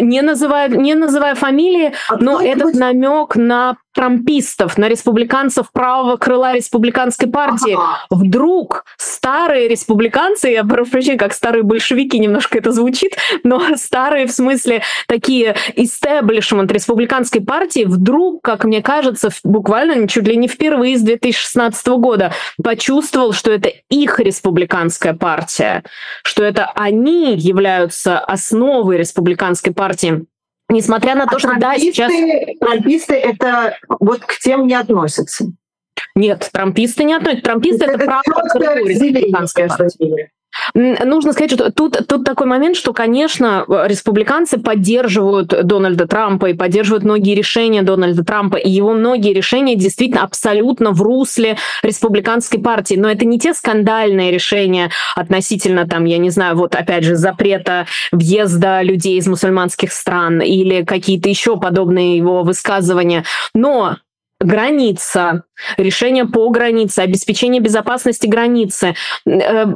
[0.00, 6.54] не называя, не называя фамилии, а но этот намек на трампистов, на республиканцев правого крыла
[6.54, 7.74] республиканской партии.
[7.74, 8.06] Ага.
[8.10, 14.30] Вдруг старые республиканцы, я прошу прощения, как старые большевики, немножко это звучит, но старые в
[14.30, 21.02] смысле такие истеблишмент республиканской партии, вдруг, как мне кажется, буквально чуть ли не впервые с
[21.02, 22.32] 2016 года
[22.62, 25.82] почувствовал, что это их республиканская партия,
[26.22, 30.24] что это они являются основой республиканской партии.
[30.68, 32.12] Несмотря на то, а что да, сейчас...
[32.60, 35.46] Трамписты это вот к тем не относятся.
[36.14, 37.44] Нет, трамписты не относятся.
[37.44, 40.30] Трамписты это, это правая республиканская партия.
[40.74, 47.04] Нужно сказать, что тут, тут такой момент, что, конечно, республиканцы поддерживают Дональда Трампа и поддерживают
[47.04, 52.94] многие решения Дональда Трампа, и его многие решения действительно абсолютно в русле республиканской партии.
[52.94, 57.86] Но это не те скандальные решения относительно, там, я не знаю, вот опять же, запрета
[58.12, 63.24] въезда людей из мусульманских стран или какие-то еще подобные его высказывания.
[63.54, 63.96] Но
[64.40, 65.44] граница,
[65.76, 68.94] решение по границе, обеспечение безопасности границы.
[69.26, 69.66] Э,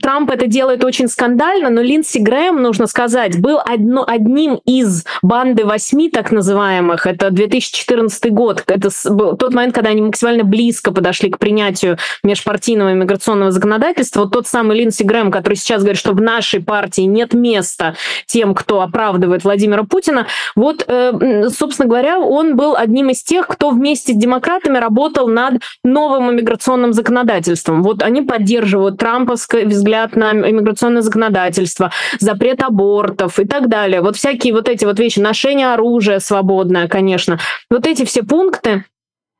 [0.00, 5.64] Трамп это делает очень скандально, но Линдси Грэм, нужно сказать, был одно, одним из банды
[5.64, 7.06] восьми так называемых.
[7.06, 8.64] Это 2014 год.
[8.66, 14.22] Это был тот момент, когда они максимально близко подошли к принятию межпартийного иммиграционного законодательства.
[14.22, 17.96] Вот тот самый Линдси Грэм, который сейчас говорит, что в нашей партии нет места
[18.26, 20.26] тем, кто оправдывает Владимира Путина.
[20.56, 25.28] Вот, э, собственно говоря, он был одним из тех, кто вместе с демократами работал работал
[25.28, 27.82] над новым иммиграционным законодательством.
[27.82, 34.00] Вот они поддерживают трамповский взгляд на иммиграционное законодательство, запрет абортов и так далее.
[34.00, 37.38] Вот всякие вот эти вот вещи, ношение оружия свободное, конечно.
[37.70, 38.84] Вот эти все пункты,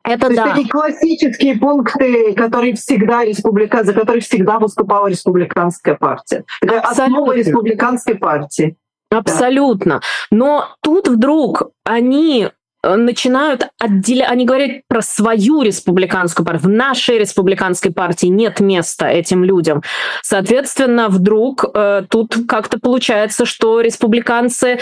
[0.05, 0.42] это То да.
[0.42, 6.44] Есть такие классические пункты, которые всегда республика, за которые всегда выступала республиканская партия.
[6.61, 8.77] Это основа республиканской партии.
[9.11, 9.96] Абсолютно.
[9.96, 10.01] Да.
[10.37, 12.51] Но тут вдруг они
[12.83, 16.68] начинают отделять, они говорят про свою республиканскую партию.
[16.68, 19.83] В нашей республиканской партии нет места этим людям.
[20.23, 24.81] Соответственно, вдруг э, тут как-то получается, что республиканцы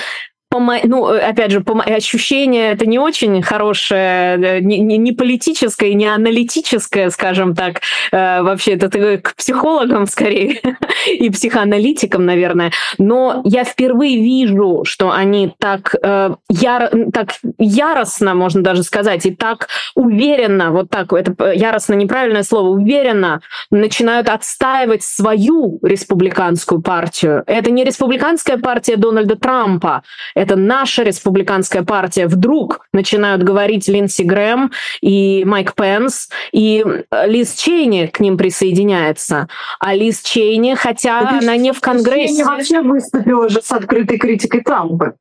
[0.53, 7.55] ну, опять же, ощущение это не очень хорошее, э, не, не политическое, не аналитическое, скажем
[7.55, 7.83] так.
[8.11, 10.61] Э, вообще, это к психологам скорее
[11.07, 12.73] и психоаналитикам, наверное.
[12.99, 19.31] Но я впервые вижу, что они так, э, яро, так яростно, можно даже сказать, и
[19.31, 27.45] так уверенно, вот так, это яростно неправильное слово, уверенно начинают отстаивать свою республиканскую партию.
[27.47, 30.03] Это не республиканская партия Дональда Трампа,
[30.41, 32.27] это наша республиканская партия.
[32.27, 34.73] Вдруг начинают говорить Линдси Грэм
[35.03, 36.83] и Майк Пенс, и
[37.27, 39.49] Лиз Чейни к ним присоединяется.
[39.79, 42.29] А Лиз Чейни, хотя Это она не в Конгрессе...
[42.29, 45.13] Чейни вообще выступила же с открытой критикой Трампа.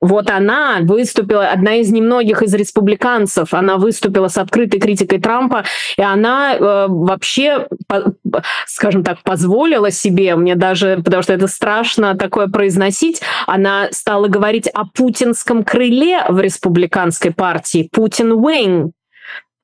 [0.00, 5.64] Вот она выступила, одна из немногих из республиканцев, она выступила с открытой критикой Трампа,
[5.96, 8.14] и она э, вообще, по,
[8.66, 14.68] скажем так, позволила себе, мне даже, потому что это страшно такое произносить, она стала говорить
[14.68, 18.90] о путинском крыле в республиканской партии, Путин Wing,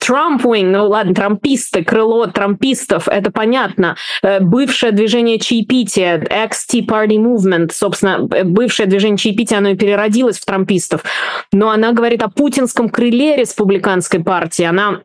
[0.05, 3.96] Трампвинг, ну ладно, трамписты, крыло трампистов, это понятно.
[4.22, 10.40] Э, бывшее движение чаепития, XT Party Movement, собственно, э, бывшее движение чаепития, оно и переродилось
[10.40, 11.05] в трампистов.
[11.53, 14.64] Но она говорит о путинском крыле республиканской партии.
[14.64, 15.03] Она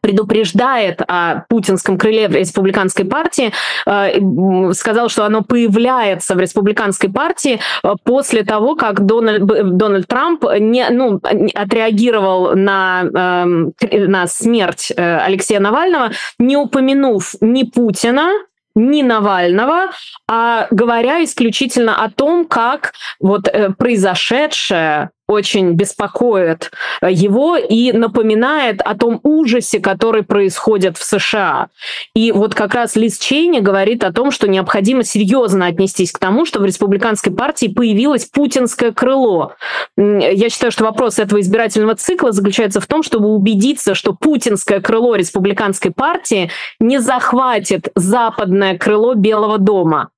[0.00, 3.52] предупреждает о путинском крыле республиканской партии,
[3.86, 10.44] э, сказал, что оно появляется в республиканской партии э, после того, как Дональд, Дональд Трамп
[10.60, 11.20] не, ну,
[11.54, 18.30] отреагировал на, эм, на смерть э, Алексея Навального, не упомянув ни Путина,
[18.74, 19.90] ни Навального,
[20.28, 26.70] а говоря исключительно о том, как вот произошедшее очень беспокоит
[27.00, 31.68] э, его и напоминает о том ужасе, который происходит в США.
[32.14, 36.44] И вот как раз Лиз Чейни говорит о том, что необходимо серьезно отнестись к тому,
[36.44, 39.54] что в республиканской партии появилось путинское крыло.
[39.96, 45.16] Я считаю, что вопрос этого избирательного цикла заключается в том, чтобы убедиться, что путинское крыло
[45.16, 50.10] республиканской партии не захватит западное крыло Белого дома.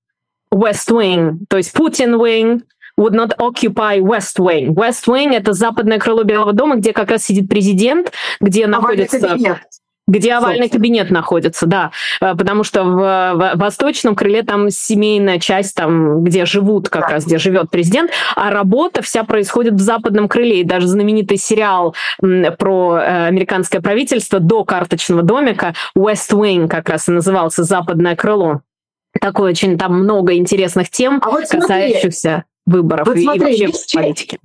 [0.52, 2.62] West Wing, то есть Путин Wing,
[2.98, 4.74] would not occupy West Wing.
[4.74, 9.20] West Wing— это западное крыло Белого дома, где как раз сидит президент, где находится...
[9.20, 9.58] Кабинет
[10.08, 10.80] где овальный Собственно.
[10.80, 11.90] кабинет находится, да,
[12.20, 17.08] э, потому что в, восточном крыле там семейная часть, там, где живут как да.
[17.08, 20.62] раз, где живет президент, а работа вся происходит в западном крыле.
[20.62, 21.94] И даже знаменитый сериал
[22.58, 28.62] про э, американское правительство до карточного домика West Wing как раз и назывался «Западное крыло».
[29.20, 34.38] Такое очень там много интересных тем, а вот касающихся выборов вот смотри, и вообще политики.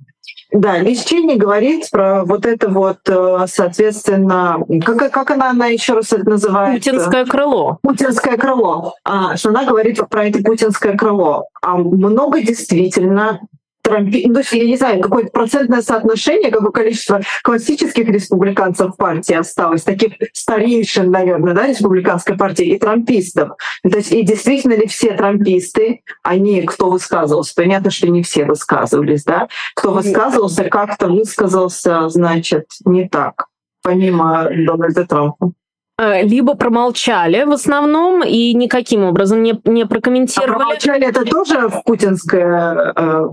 [0.52, 5.94] Да, Лиз Чейни говорит про вот это вот, э, соответственно, как, как она, она еще
[5.94, 6.76] раз это называет?
[6.76, 7.78] Путинское крыло.
[7.82, 8.94] Путинское крыло.
[9.04, 11.46] А, что она говорит про это путинское крыло.
[11.60, 13.40] А много действительно
[13.84, 14.24] Трампи...
[14.26, 19.34] Ну, то есть, я не знаю, какое-то процентное соотношение, какое количество классических республиканцев в партии
[19.34, 23.50] осталось, таких старейшин, наверное, да, республиканской партии, и трампистов.
[23.82, 29.24] То есть, и действительно ли все трамписты, они, кто высказывался, понятно, что не все высказывались,
[29.24, 33.48] да, кто высказывался, как-то высказался, значит, не так,
[33.82, 35.52] помимо Дональда Трампа
[35.98, 40.50] э, либо промолчали в основном и никаким образом не, не прокомментировали.
[40.50, 43.26] А промолчали это тоже путинское э,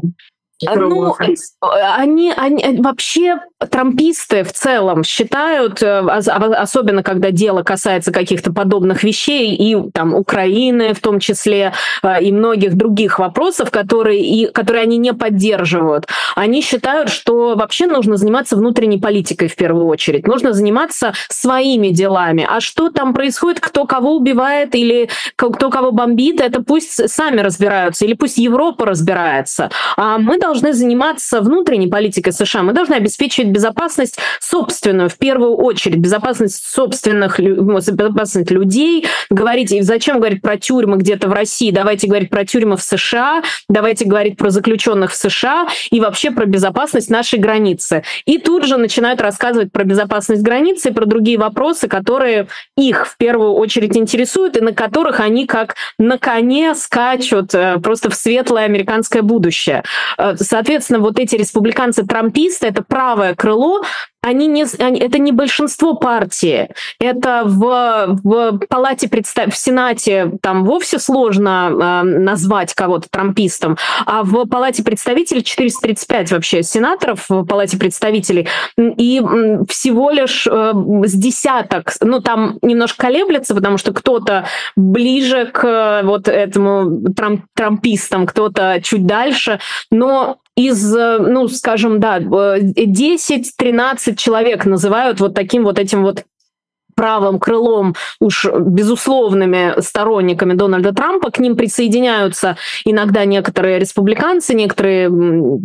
[0.64, 1.16] ну,
[1.62, 3.40] они, они вообще
[3.70, 10.94] трамписты в целом считают, э, особенно когда дело касается каких-то подобных вещей, и там Украины
[10.94, 16.62] в том числе, э, и многих других вопросов, которые, и, которые они не поддерживают, они
[16.62, 22.48] считают, что вообще нужно заниматься внутренней политикой в первую очередь, нужно заниматься своими делами.
[22.50, 28.06] А что там происходит, кто кого убивает или кто кого бомбит, это пусть сами разбираются,
[28.06, 29.70] или пусть Европа разбирается.
[29.98, 35.56] А мы должны должны заниматься внутренней политикой США, мы должны обеспечивать безопасность собственную, в первую
[35.56, 42.08] очередь, безопасность собственных, безопасность людей, говорить, и зачем говорить про тюрьмы где-то в России, давайте
[42.08, 47.10] говорить про тюрьмы в США, давайте говорить про заключенных в США и вообще про безопасность
[47.10, 48.04] нашей границы.
[48.26, 53.16] И тут же начинают рассказывать про безопасность границы и про другие вопросы, которые их в
[53.16, 58.66] первую очередь интересуют и на которых они как на коне скачут э, просто в светлое
[58.66, 59.84] американское будущее.
[60.44, 63.84] Соответственно, вот эти республиканцы-трамписты, это правое крыло,
[64.22, 66.70] они не, они, это не большинство партии.
[67.00, 69.52] Это в, в палате представ...
[69.54, 76.62] в Сенате там вовсе сложно э, назвать кого-то трампистом, а в палате представителей 435 вообще
[76.62, 78.48] сенаторов в палате представителей,
[78.78, 79.22] и
[79.68, 80.74] всего лишь э,
[81.06, 84.46] с десяток, ну там немножко колеблется, потому что кто-то
[84.76, 89.60] ближе к вот этому трамп, трампистам, кто-то чуть дальше,
[89.90, 96.26] но из, э, ну, скажем, да, 10-13 э, человек называют вот таким вот этим вот
[96.96, 101.32] правым крылом, уж безусловными сторонниками Дональда Трампа.
[101.32, 105.12] К ним присоединяются иногда некоторые республиканцы, некоторые,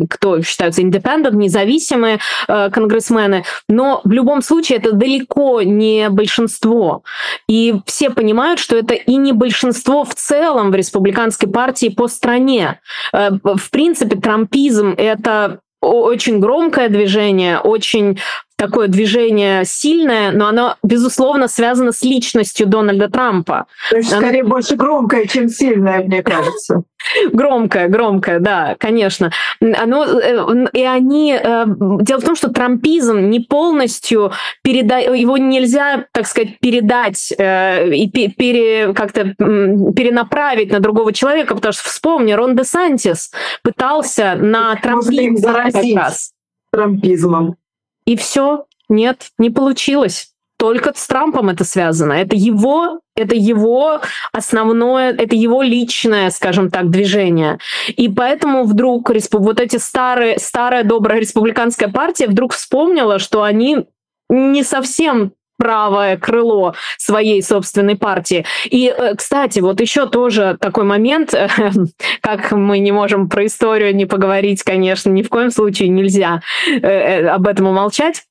[0.08, 2.18] кто считаются independent, независимые
[2.48, 3.44] э, конгрессмены.
[3.68, 7.02] Но в любом случае это далеко не большинство.
[7.48, 12.80] И все понимают, что это и не большинство в целом в республиканской партии по стране.
[13.12, 18.18] Э, в принципе, трампизм— это очень громкое движение, очень
[18.56, 23.66] такое движение сильное, но оно, безусловно, связано с личностью Дональда Трампа.
[23.90, 24.50] То есть, скорее, оно...
[24.50, 26.82] больше громкое, чем сильное, мне кажется.
[27.32, 29.30] Громкое, громкое, да, конечно.
[29.60, 31.38] Оно, э, и они...
[31.40, 34.32] Э, дело в том, что трампизм не полностью
[34.62, 34.98] переда...
[34.98, 38.92] Его нельзя, так сказать, передать э, и пере...
[38.94, 43.30] как-то перенаправить на другого человека, потому что, вспомни, Рон де Сантис
[43.62, 45.98] пытался на трампизм заразить
[46.72, 47.56] трампизмом.
[48.06, 50.32] И все, нет, не получилось.
[50.58, 52.14] Только с Трампом это связано.
[52.14, 54.00] Это его, это его
[54.32, 57.58] основное, это его личное, скажем так, движение.
[57.88, 63.86] И поэтому вдруг вот эти старые, старая добрая республиканская партия вдруг вспомнила, что они
[64.30, 68.44] не совсем правое крыло своей собственной партии.
[68.64, 71.34] И, э, кстати, вот еще тоже такой момент,
[72.20, 76.78] как мы не можем про историю не поговорить, конечно, ни в коем случае нельзя э,
[76.80, 78.24] э, об этом умолчать.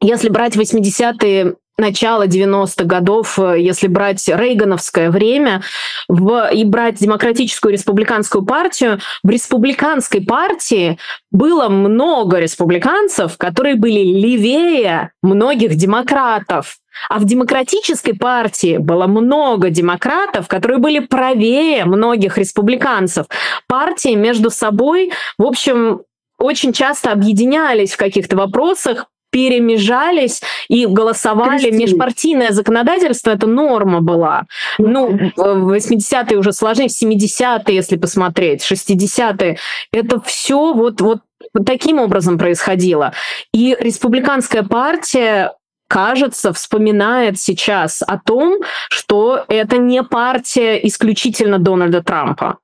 [0.00, 5.62] Если брать 80-е начала 90-х годов, э, если брать рейгановское время
[6.08, 10.98] в, и брать демократическую республиканскую партию, в республиканской партии
[11.30, 16.78] было много республиканцев, которые были левее многих демократов.
[17.08, 23.26] А в демократической партии было много демократов, которые были правее многих республиканцев.
[23.66, 26.02] Партии между собой, в общем,
[26.38, 31.58] очень часто объединялись в каких-то вопросах, перемежались и голосовали.
[31.58, 31.78] Кристина.
[31.78, 34.44] Межпартийное законодательство— это норма была.
[34.78, 39.58] Ну, в 80-е уже сложнее, в 70-е, если посмотреть, 60-е.
[39.92, 41.20] Это все вот, вот
[41.66, 43.12] таким образом происходило.
[43.52, 45.52] И республиканская партия
[45.88, 52.58] кажется, вспоминает сейчас о том, что это не партия исключительно Дональда Трампа.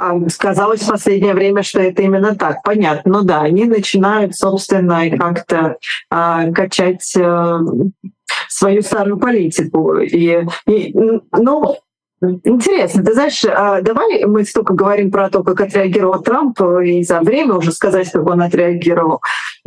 [0.00, 2.62] А сказалось в последнее время, что это именно так.
[2.62, 3.18] Понятно.
[3.18, 5.76] Ну да, они начинают, собственно, как-то
[6.08, 7.58] а, качать а,
[8.48, 9.96] свою старую политику.
[9.98, 11.78] И, и ну,
[12.20, 17.20] Интересно, ты знаешь, а, давай мы столько говорим про то, как отреагировал Трамп, и за
[17.20, 19.20] время уже сказать, как он отреагировал.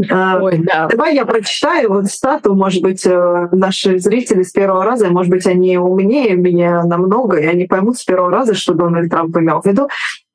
[0.09, 0.87] А, Ой, да.
[0.87, 5.47] Давай я прочитаю вот стату, может быть, э, наши зрители с первого раза, может быть,
[5.47, 9.65] они умнее меня намного, и они поймут с первого раза, что Дональд Трамп имел в
[9.65, 9.87] виду.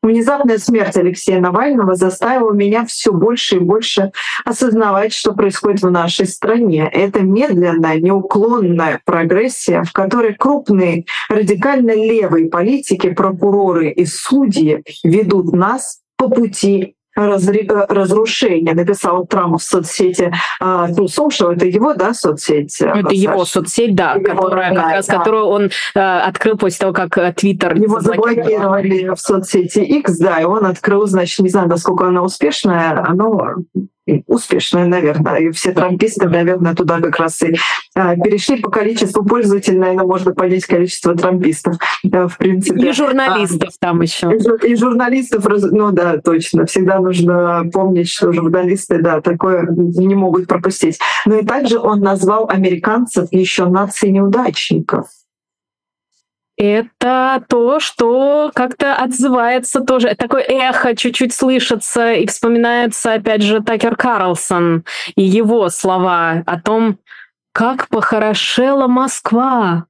[0.07, 4.13] Внезапная смерть Алексея Навального заставила меня все больше и больше
[4.45, 6.89] осознавать, что происходит в нашей стране.
[6.93, 15.99] Это медленная, неуклонная прогрессия, в которой крупные радикально левые политики, прокуроры и судьи ведут нас
[16.17, 22.81] по пути разрушения, написал Трамп в соцсети а, True Social, это его, да, соцсеть?
[22.81, 23.15] Э, это Саша?
[23.15, 25.19] его соцсеть, да, его, которая, да, как раз, да.
[25.19, 30.45] которую он а, открыл после того, как Твиттер Его заблокировали в соцсети X, да, и
[30.45, 33.57] он открыл, значит, не знаю, насколько она успешная, но
[34.27, 35.39] успешная, наверное.
[35.39, 37.57] И все трамписты, наверное, туда как раз и
[37.95, 42.89] а, перешли по количеству пользователей, наверное, можно понять количество трампистов, в принципе.
[42.89, 44.31] И журналистов а, там еще.
[44.33, 46.67] И, и журналистов, ну да, точно.
[46.67, 50.99] Всегда нужно помнить, что журналисты, да, такое не могут пропустить.
[51.25, 55.07] Но и также он назвал американцев еще нацией неудачников
[56.57, 60.15] это то, что как-то отзывается тоже.
[60.15, 64.85] Такое эхо чуть-чуть слышится и вспоминается, опять же, Такер Карлсон
[65.17, 66.99] и его слова о том,
[67.53, 69.87] как похорошела Москва.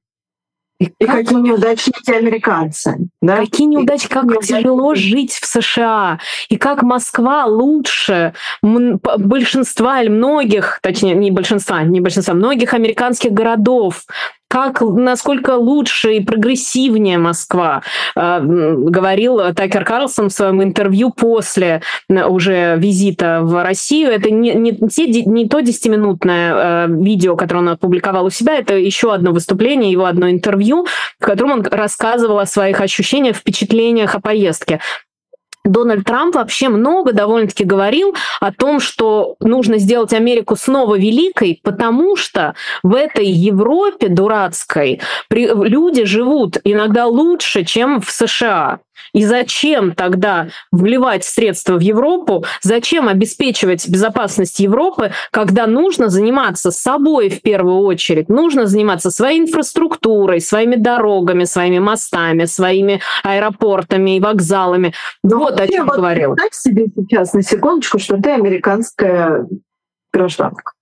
[0.79, 1.15] И, и как...
[1.15, 3.09] какие неудачники американцы.
[3.19, 3.37] Да?
[3.37, 4.61] Какие неудачи, как неудачники.
[4.61, 6.19] тяжело жить в США.
[6.49, 14.05] И как Москва лучше большинства или многих, точнее, не большинства, не большинства, многих американских городов
[14.47, 17.83] как, насколько лучше и прогрессивнее Москва,
[18.15, 24.11] э, говорил Такер Карлсон в своем интервью после уже визита в Россию.
[24.11, 28.75] Это не, не, те, не то 10-минутное э, видео, которое он опубликовал у себя, это
[28.75, 30.87] еще одно выступление, его одно интервью,
[31.19, 34.79] в котором он рассказывал о своих ощущениях, впечатлениях о поездке.
[35.67, 42.15] Дональд Трамп вообще много довольно-таки говорил о том, что нужно сделать Америку снова великой, потому
[42.15, 48.79] что в этой Европе дурацкой люди живут иногда лучше, чем в США.
[49.13, 52.45] И зачем тогда вливать средства в Европу?
[52.61, 58.29] Зачем обеспечивать безопасность Европы, когда нужно заниматься собой в первую очередь?
[58.29, 64.93] Нужно заниматься своей инфраструктурой, своими дорогами, своими мостами, своими аэропортами и вокзалами.
[65.23, 66.35] Но вот о чем вот говорил.
[66.35, 69.47] Представь себе сейчас на секундочку, что ты американская
[70.13, 70.76] гражданка.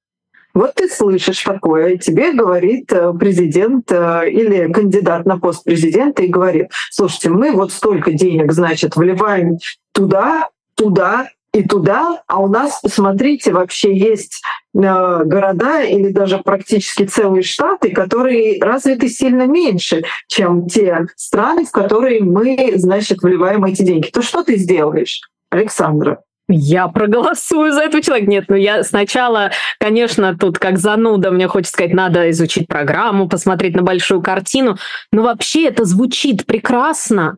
[0.55, 6.27] Вот ты слышишь такое, тебе говорит э, президент э, или кандидат на пост президента и
[6.27, 9.57] говорит, слушайте, мы вот столько денег, значит, вливаем
[9.91, 14.41] туда, туда и туда, а у нас, посмотрите, вообще есть
[14.73, 21.71] э, города или даже практически целые штаты, которые развиты сильно меньше, чем те страны, в
[21.71, 24.07] которые мы, значит, вливаем эти деньги.
[24.07, 26.23] То что ты сделаешь, Александра?
[26.47, 28.29] Я проголосую за этого человека.
[28.29, 33.75] Нет, ну я сначала, конечно, тут как зануда, мне хочется сказать, надо изучить программу, посмотреть
[33.75, 34.77] на большую картину.
[35.11, 37.37] Но вообще это звучит прекрасно.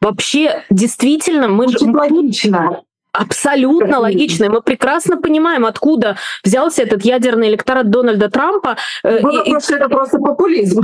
[0.00, 1.78] Вообще, действительно, мы же...
[1.80, 2.82] логично.
[3.12, 4.44] Абсолютно логично.
[4.44, 8.76] И мы прекрасно понимаем, откуда взялся этот ядерный электорат Дональда Трампа.
[9.02, 10.82] Было и, просто, это просто популизм.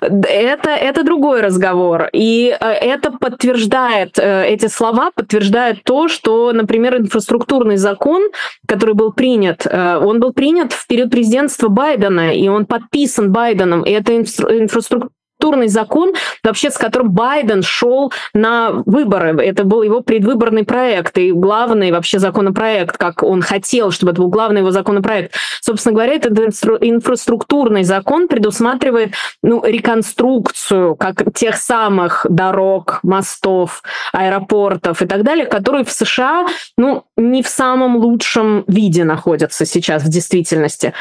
[0.00, 2.08] Это, это другой разговор.
[2.12, 8.30] И э, это подтверждает, э, эти слова подтверждают то, что, например, инфраструктурный закон,
[8.66, 13.82] который был принят, э, он был принят в период президентства Байдена, и он подписан Байденом.
[13.82, 16.12] И это инфраструктура структурный закон,
[16.42, 19.36] вообще с которым Байден шел на выборы.
[19.44, 24.28] Это был его предвыборный проект и главный вообще законопроект, как он хотел, чтобы это был
[24.28, 25.34] главный его законопроект.
[25.60, 33.82] Собственно говоря, этот инфраструктурный закон предусматривает ну, реконструкцию как тех самых дорог, мостов,
[34.12, 40.02] аэропортов и так далее, которые в США ну, не в самом лучшем виде находятся сейчас
[40.02, 40.94] в действительности.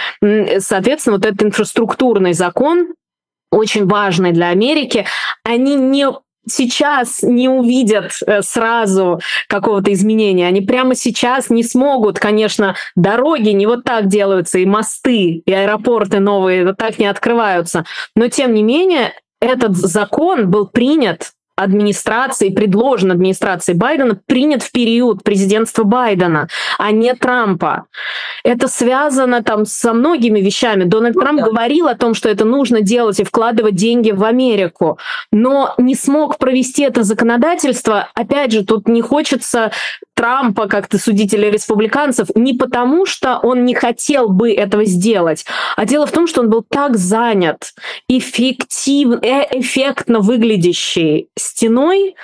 [0.59, 2.95] Соответственно, вот этот инфраструктурный закон
[3.51, 5.05] очень важной для Америки,
[5.43, 6.07] они не
[6.47, 10.47] сейчас не увидят э, сразу какого-то изменения.
[10.47, 16.19] Они прямо сейчас не смогут, конечно, дороги не вот так делаются, и мосты, и аэропорты
[16.19, 17.85] новые вот так не открываются.
[18.15, 25.23] Но тем не менее, этот закон был принят администрации, предложен администрацией Байдена, принят в период
[25.23, 26.47] президентства Байдена,
[26.77, 27.85] а не Трампа.
[28.43, 30.83] Это связано там со многими вещами.
[30.83, 31.45] Дональд ну, Трамп да.
[31.45, 34.99] говорил о том, что это нужно делать и вкладывать деньги в Америку,
[35.31, 38.09] но не смог провести это законодательство.
[38.13, 39.71] Опять же, тут не хочется
[40.15, 45.45] Трампа как-то судителя республиканцев не потому, что он не хотел бы этого сделать,
[45.75, 47.73] а дело в том, что он был так занят
[48.07, 52.15] эффективно, э, эффектно выглядящей стеной,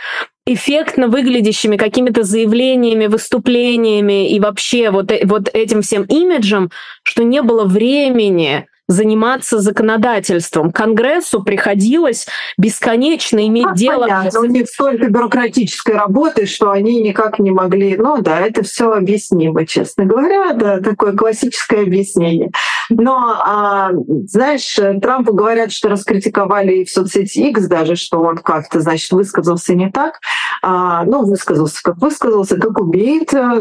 [0.46, 6.72] эффектно выглядящими какими-то заявлениями, выступлениями и вообще вот, э, вот этим всем имиджем,
[7.04, 10.72] что не было времени заниматься законодательством.
[10.72, 12.28] Конгрессу приходилось
[12.58, 14.02] бесконечно иметь а, дело...
[14.08, 14.40] Понятно.
[14.42, 17.96] У них столько бюрократической работы, что они никак не могли...
[17.98, 20.54] Ну да, это все объяснимо, честно говоря.
[20.54, 22.52] Да, такое классическое объяснение.
[22.90, 23.92] Но, а,
[24.28, 29.74] знаешь, Трампу говорят, что раскритиковали и в соцсети X даже, что он как-то, значит, высказался
[29.74, 30.20] не так.
[30.62, 33.40] А, ну, высказался как высказался, как убийт, э,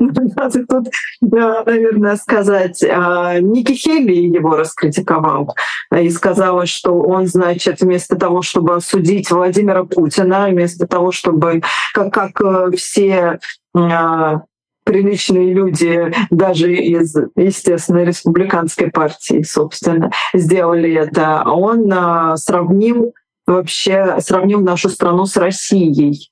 [0.00, 0.88] надо тут,
[1.20, 2.82] наверное, сказать.
[2.82, 5.54] А, Ники Хейли его раскритиковал
[5.96, 11.62] и сказала, что он, значит, вместо того, чтобы осудить Владимира Путина, вместо того, чтобы,
[11.94, 13.38] как, как э, все
[13.74, 14.42] а,
[14.84, 21.42] приличные люди даже из, естественно, республиканской партии, собственно, сделали это.
[21.46, 23.14] Он а, сравнил
[23.46, 26.30] вообще сравнил нашу страну с Россией.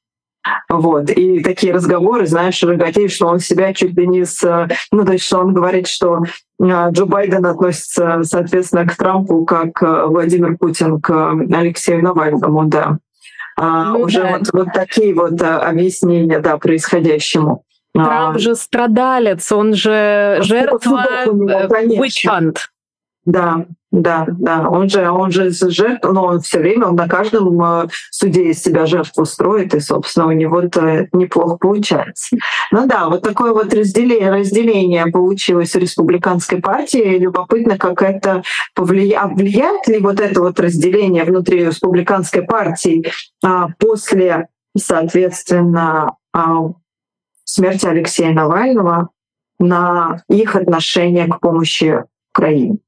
[0.69, 1.11] Вот.
[1.11, 4.69] И такие разговоры, знаешь, Рогатеев, что он себя чуть ли не с...
[4.93, 6.23] Ну, то есть, что он говорит, что
[6.61, 12.99] а, Джо Байден относится, соответственно, к Трампу, как а, Владимир Путин к Алексею Навальному, да.
[13.57, 14.39] А, ну, уже да.
[14.39, 17.65] Вот, вот такие вот объяснения, да, происходящему.
[17.95, 22.27] Трамп же страдалец, он же жертва witch
[23.29, 27.61] Да, да, да, он же, он же жертва, но он все время, он на каждом
[27.63, 32.39] э, суде из себя жертву строит, и, собственно, у него это неплохо получается.
[32.73, 37.19] Ну да, вот такое вот разделение, разделение получилось у республиканской партии.
[37.19, 38.43] Любопытно, как это
[38.75, 43.13] повлияет, а влияет ли вот это вот разделение внутри республиканской партии
[43.45, 46.71] а, после, соответственно, а,
[47.45, 49.11] смерти Алексея Навального
[49.59, 52.79] на их отношение к помощи Украине.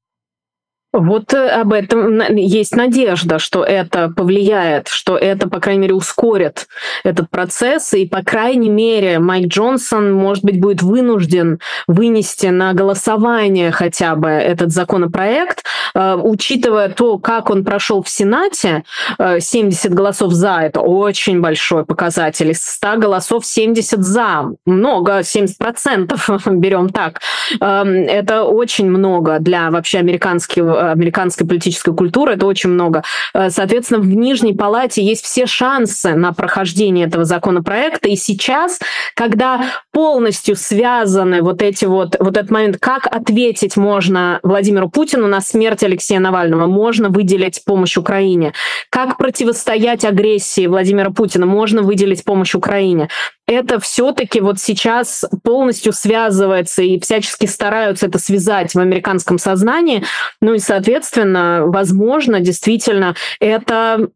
[0.93, 6.67] Вот э, об этом есть надежда, что это повлияет, что это, по крайней мере, ускорит
[7.05, 13.71] этот процесс, и, по крайней мере, Майк Джонсон, может быть, будет вынужден вынести на голосование
[13.71, 15.63] хотя бы этот законопроект,
[15.95, 18.83] э, учитывая то, как он прошел в Сенате,
[19.17, 26.41] 70 э, голосов за, это очень большой показатель, из 100 голосов 70 за, много, 70%
[26.57, 27.21] берем так.
[27.61, 33.03] Эм, это очень много для вообще американского американской политической культуры, это очень много.
[33.33, 38.09] Э, соответственно, в Нижней Палате есть все шансы на прохождение этого законопроекта.
[38.09, 38.79] И сейчас,
[39.15, 39.61] когда
[39.91, 45.83] полностью связаны вот эти вот, вот этот момент, как ответить можно Владимиру Путину на смерть
[45.83, 48.53] Алексея Навального, можно выделить помощь Украине.
[48.89, 53.09] Как противостоять агрессии Владимира Путина, можно выделить помощь Украине
[53.51, 60.03] это все-таки вот сейчас полностью связывается и всячески стараются это связать в американском сознании.
[60.41, 64.09] Ну и, соответственно, возможно, действительно, это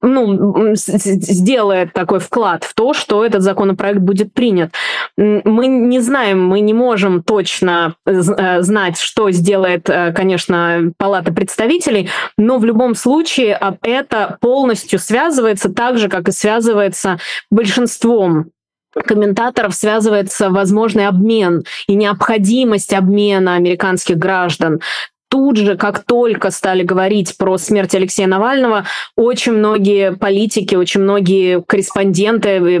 [0.00, 4.72] ну, сделает такой вклад в то, что этот законопроект будет принят.
[5.16, 12.08] Мы не знаем, мы не можем точно э, знать, что сделает, э, конечно, Палата представителей,
[12.38, 17.18] но в любом случае это полностью связывается так же, как и связывается
[17.50, 18.50] большинством
[18.94, 24.80] комментаторов связывается возможный обмен и необходимость обмена американских граждан
[25.32, 28.84] тут же, как только стали говорить про смерть Алексея Навального,
[29.16, 32.78] очень многие политики, очень многие корреспонденты,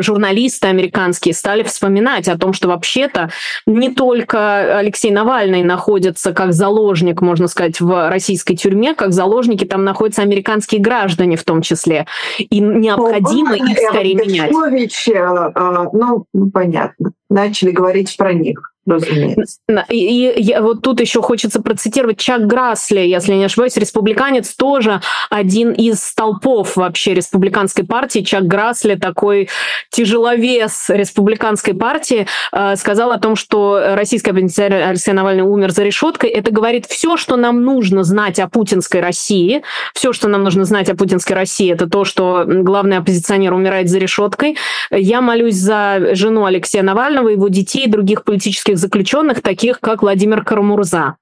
[0.00, 3.30] журналисты американские стали вспоминать о том, что вообще-то
[3.66, 9.82] не только Алексей Навальный находится как заложник, можно сказать, в российской тюрьме, как заложники там
[9.82, 12.06] находятся американские граждане в том числе.
[12.38, 14.52] И необходимо ну, их скорее менять.
[14.52, 17.10] Э, э, ну, понятно.
[17.28, 19.58] Начали говорить про них разумеется.
[19.88, 25.00] И, и, и вот тут еще хочется процитировать Чак Грасли, если не ошибаюсь, республиканец, тоже
[25.30, 28.20] один из столпов вообще республиканской партии.
[28.20, 29.48] Чак Грасли, такой
[29.90, 36.30] тяжеловес республиканской партии, э, сказал о том, что российский оппозиционер Алексей Навальный умер за решеткой.
[36.30, 39.62] Это говорит все, что нам нужно знать о путинской России.
[39.94, 43.98] Все, что нам нужно знать о путинской России, это то, что главный оппозиционер умирает за
[43.98, 44.56] решеткой.
[44.90, 50.44] Я молюсь за жену Алексея Навального, его детей и других политических заключенных, таких как Владимир
[50.44, 51.16] Карамурза.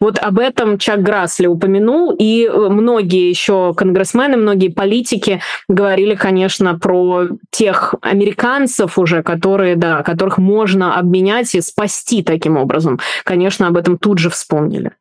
[0.00, 6.78] Вот об этом Чак Грасли упомянул, и э, многие еще конгрессмены, многие политики говорили, конечно,
[6.78, 13.00] про тех американцев уже, которые, да, которых можно обменять и спасти таким образом.
[13.24, 14.92] Конечно, об этом тут же вспомнили.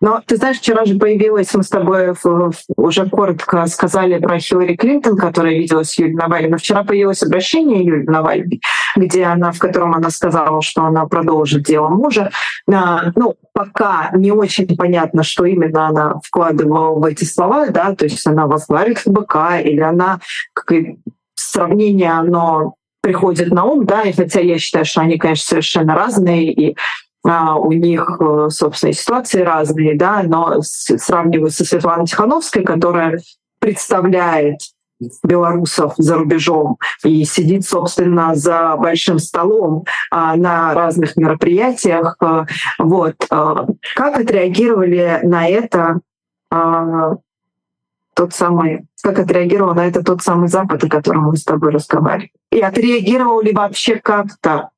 [0.00, 2.14] Но ты знаешь, вчера же появилась, мы с тобой
[2.76, 7.84] уже коротко сказали про Хиллари Клинтон, которая виделась с Юлией Навальной, но вчера появилось обращение
[7.84, 8.60] Юлии Навальной,
[8.96, 12.30] где она, в котором она сказала, что она продолжит дело мужа.
[12.72, 18.04] А, ну, пока не очень понятно, что именно она вкладывала в эти слова, да, то
[18.06, 20.20] есть она возглавит ФБК или она,
[21.34, 26.52] сравнение, оно приходит на ум, да, и хотя я считаю, что они, конечно, совершенно разные,
[26.52, 26.76] и
[27.22, 33.20] у них, э, собственно, ситуации разные, да, но сравниваю со Светланой Тихановской, которая
[33.58, 34.60] представляет
[35.22, 42.16] белорусов за рубежом и сидит, собственно, за большим столом а, на разных мероприятиях.
[42.20, 42.46] А,
[42.78, 43.14] вот.
[43.30, 46.00] А, как отреагировали на это
[46.50, 47.16] а,
[48.14, 52.30] тот самый, как отреагировал на это тот самый Запад, о котором мы с тобой разговаривали?
[52.50, 54.70] И отреагировал ли вообще как-то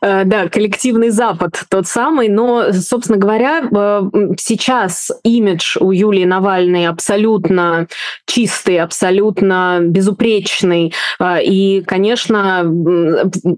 [0.00, 4.02] да, коллективный Запад тот самый, но, собственно говоря, э,
[4.38, 7.86] сейчас имидж у Юлии Навальной абсолютно
[8.26, 10.92] чистый, абсолютно безупречный.
[11.20, 12.70] Э, и, конечно,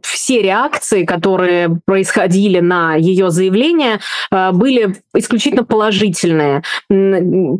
[0.02, 4.00] все реакции, которые происходили на ее заявление,
[4.30, 6.62] были исключительно положительные.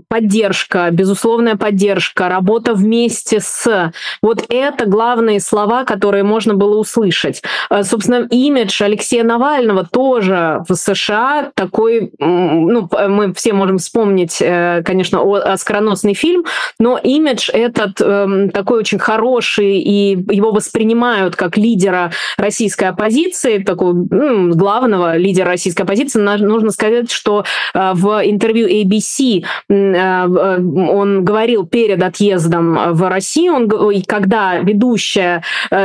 [0.08, 3.92] Поддержка, безусловная поддержка, работа вместе с...
[4.22, 7.42] Вот это главные слова, которые можно было услышать.
[7.82, 14.82] Собственно, и имидж Алексея Навального тоже в США такой, ну, мы все можем вспомнить, э,
[14.84, 16.44] конечно, оскароносный фильм,
[16.78, 23.92] но имидж этот эм, такой очень хороший, и его воспринимают как лидера российской оппозиции, такого
[23.92, 26.20] ну, главного лидера российской оппозиции.
[26.20, 27.44] Нужно сказать, что
[27.74, 35.42] э, в интервью ABC э, он говорил перед отъездом в Россию, он, когда ведущая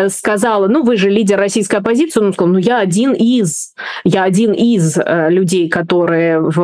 [0.10, 3.74] сказала, ну, вы же лидер российской оппозиции, он сказал, ну я один из,
[4.06, 6.62] я один из э, людей, которые в,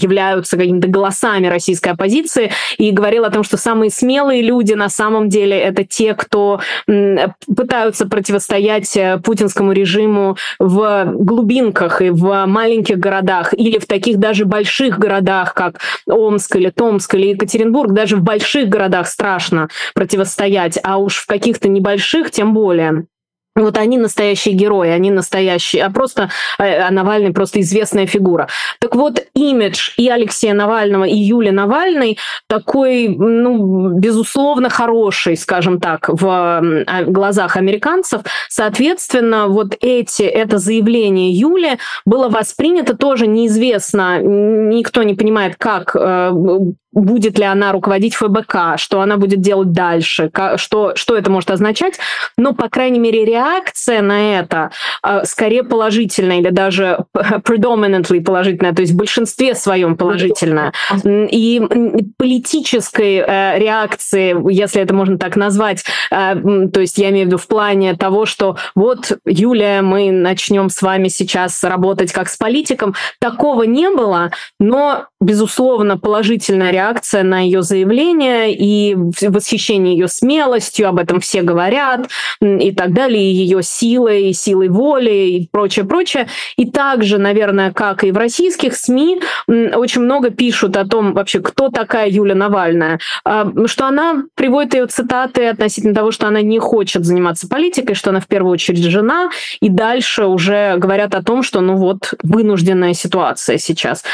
[0.00, 5.28] являются какими-то голосами российской оппозиции, и говорил о том, что самые смелые люди на самом
[5.28, 6.60] деле это те, кто
[7.54, 14.46] пытаются противостоять э, путинскому режиму в глубинках и в маленьких городах, или в таких даже
[14.46, 20.96] больших городах, как Омск или Томск или Екатеринбург, даже в больших городах страшно противостоять, а
[20.96, 23.04] уж в каких-то небольших тем более.
[23.56, 28.48] Вот они настоящие герои, они настоящие, а просто а Навальный просто известная фигура.
[28.80, 36.08] Так вот, имидж и Алексея Навального, и Юли Навальной такой, ну, безусловно, хороший, скажем так,
[36.08, 38.22] в глазах американцев.
[38.48, 45.96] Соответственно, вот эти, это заявление Юли было воспринято тоже неизвестно, никто не понимает, как
[46.92, 51.98] будет ли она руководить ФБК, что она будет делать дальше, что, что это может означать.
[52.36, 54.70] Но, по крайней мере, реакция на это
[55.02, 60.72] э, скорее положительная или даже predominantly положительная, то есть в большинстве своем положительная.
[61.04, 61.60] И
[62.16, 66.34] политической э, реакции, если это можно так назвать, э,
[66.72, 70.82] то есть я имею в виду в плане того, что вот, Юлия, мы начнем с
[70.82, 77.40] вами сейчас работать как с политиком, такого не было, но, безусловно, положительная реакция реакция на
[77.40, 82.08] ее заявление и восхищение ее смелостью, об этом все говорят
[82.40, 86.26] и так далее, и ее силой, и силой воли и прочее, прочее.
[86.56, 91.68] И также, наверное, как и в российских СМИ, очень много пишут о том вообще, кто
[91.68, 97.04] такая Юля Навальная, а, что она приводит ее цитаты относительно того, что она не хочет
[97.04, 101.60] заниматься политикой, что она в первую очередь жена, и дальше уже говорят о том, что
[101.60, 104.04] ну вот вынужденная ситуация сейчас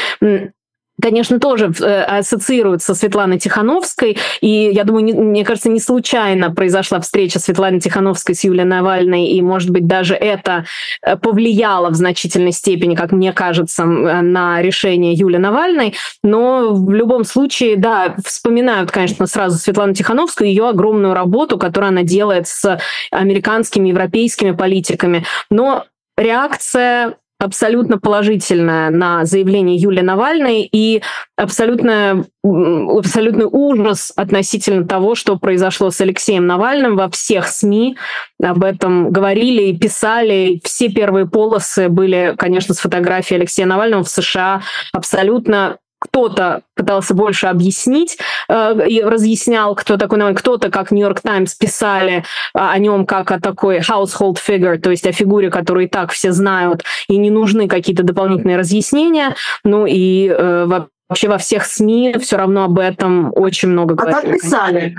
[1.01, 4.17] конечно, тоже э, ассоциируют со Светланой Тихановской.
[4.41, 9.25] И я думаю, не, мне кажется, не случайно произошла встреча Светланы Тихановской с Юлией Навальной,
[9.27, 10.65] и, может быть, даже это
[11.01, 15.93] э, повлияло в значительной степени, как мне кажется, на решение Юлии Навальной.
[16.23, 22.03] Но в любом случае, да, вспоминают, конечно, сразу Светлану Тихановскую, ее огромную работу, которую она
[22.03, 22.79] делает с
[23.11, 25.25] американскими, европейскими политиками.
[25.49, 25.85] Но
[26.17, 31.01] реакция абсолютно положительная на заявление Юлии Навальной и
[31.35, 37.97] абсолютно, абсолютный ужас относительно того, что произошло с Алексеем Навальным во всех СМИ.
[38.41, 40.59] Об этом говорили и писали.
[40.63, 44.61] Все первые полосы были, конечно, с фотографией Алексея Навального в США.
[44.93, 48.17] Абсолютно кто-то пытался больше объяснить
[48.49, 52.23] э, и разъяснял, кто такой Навальный, кто-то, как Нью-Йорк Таймс, писали
[52.53, 56.31] о нем как о такой household figure, то есть о фигуре, которую и так все
[56.31, 59.35] знают, и не нужны какие-то дополнительные разъяснения.
[59.63, 60.65] Ну и э,
[61.09, 64.19] вообще во всех СМИ все равно об этом очень много говорили.
[64.19, 64.95] А как писали?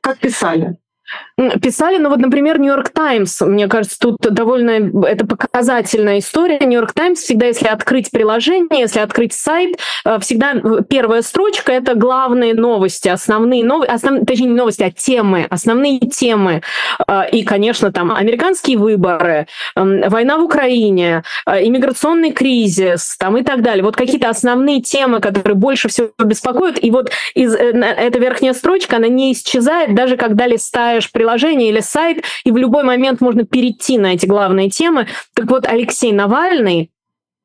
[0.00, 0.76] Как писали?
[1.36, 6.58] Писали, ну вот, например, Нью-Йорк Таймс, мне кажется, тут довольно это показательная история.
[6.60, 10.54] Нью-Йорк Таймс всегда, если открыть приложение, если открыть сайт, э, всегда
[10.88, 16.62] первая строчка— это главные новости, основные новости, основ, точнее, не новости, а темы, основные темы.
[17.06, 19.46] Э, и, конечно, там американские выборы,
[19.76, 23.84] эм, война в Украине, э, иммиграционный кризис там, и так далее.
[23.84, 26.82] Вот какие-то основные темы, которые больше всего беспокоят.
[26.82, 32.24] И вот из, эта верхняя строчка, она не исчезает, даже когда листаешь приложение или сайт,
[32.44, 35.06] и в любой момент можно перейти на эти главные темы.
[35.34, 36.90] Так вот, Алексей Навальный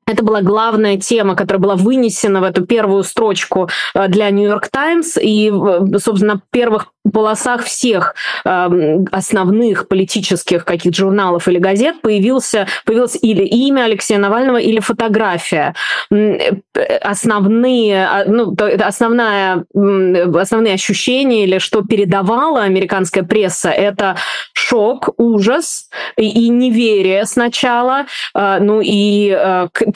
[0.09, 5.17] это была главная тема, которая была вынесена в эту первую строчку э, для Нью-Йорк Таймс.
[5.21, 5.51] И,
[5.99, 8.69] собственно, на первых полосах всех э,
[9.11, 15.73] основных политических каких журналов или газет появился, появилось или имя Алексея Навального, или фотография.
[17.01, 24.17] Основные, а, ну, основная, основные ощущения или что передавала американская пресса, это
[24.53, 29.37] шок, ужас и неверие сначала, э, ну и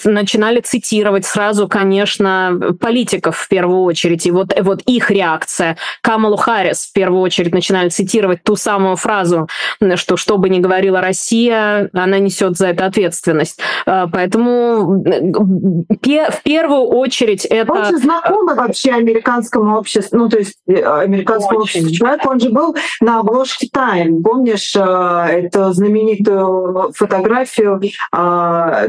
[0.03, 4.25] начинали цитировать сразу, конечно, политиков в первую очередь.
[4.25, 5.77] И вот, вот их реакция.
[6.01, 9.47] Камалу Харрис в первую очередь начинали цитировать ту самую фразу,
[9.95, 13.59] что что бы ни говорила Россия, она несет за это ответственность.
[13.87, 17.73] А, поэтому в первую очередь это...
[17.73, 21.81] Он же знакомый вообще американскому обществу, ну то есть э, американскому Очень.
[21.81, 24.21] обществу человек, он же был на обложке Time.
[24.21, 27.81] Помнишь э, эту знаменитую фотографию
[28.11, 28.85] а,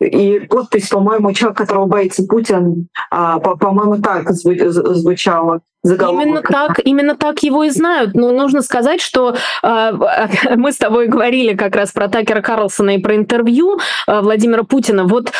[0.00, 5.60] и подпись, по-моему, человек, которого боится Путин, а, по- по-моему, так звучало.
[5.84, 6.24] Заголовок.
[6.24, 8.14] Именно так, именно так его и знают.
[8.14, 9.92] Но нужно сказать, что э,
[10.56, 15.04] мы с тобой говорили как раз про Такера Карлсона и про интервью э, Владимира Путина.
[15.04, 15.30] Вот,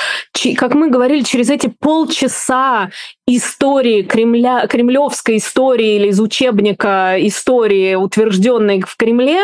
[0.56, 2.90] как мы говорили, через эти полчаса
[3.26, 9.40] истории Кремля, кремлевской истории или из учебника истории, утвержденной в Кремле,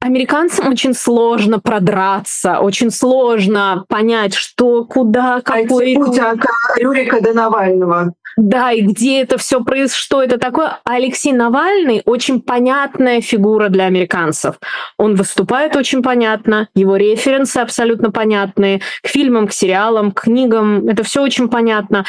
[0.00, 5.66] Американцам очень сложно продраться, очень сложно понять, что, куда, какой...
[5.66, 6.38] Найти путь от
[6.76, 8.12] Рюрика до Навального.
[8.36, 10.78] Да, и где это все происходит, что это такое.
[10.84, 14.56] Алексей Навальный очень понятная фигура для американцев.
[14.98, 21.02] Он выступает очень понятно, его референсы абсолютно понятные, к фильмам, к сериалам, к книгам, это
[21.02, 22.04] все очень понятно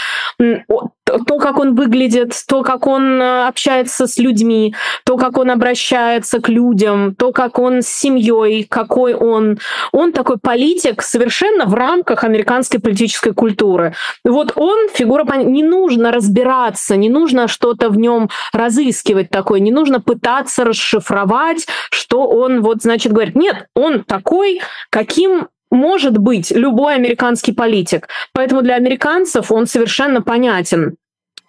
[1.07, 6.39] то, как он выглядит, то, как он э, общается с людьми, то, как он обращается
[6.39, 9.59] к людям, то, как он с семьей, какой он.
[9.91, 13.93] Он такой политик совершенно в рамках американской политической культуры.
[14.23, 19.99] Вот он фигура, не нужно разбираться, не нужно что-то в нем разыскивать такое, не нужно
[19.99, 23.35] пытаться расшифровать, что он вот, значит, говорит.
[23.35, 28.07] Нет, он такой, каким может быть любой американский политик.
[28.34, 30.97] Поэтому для американцев он совершенно понятен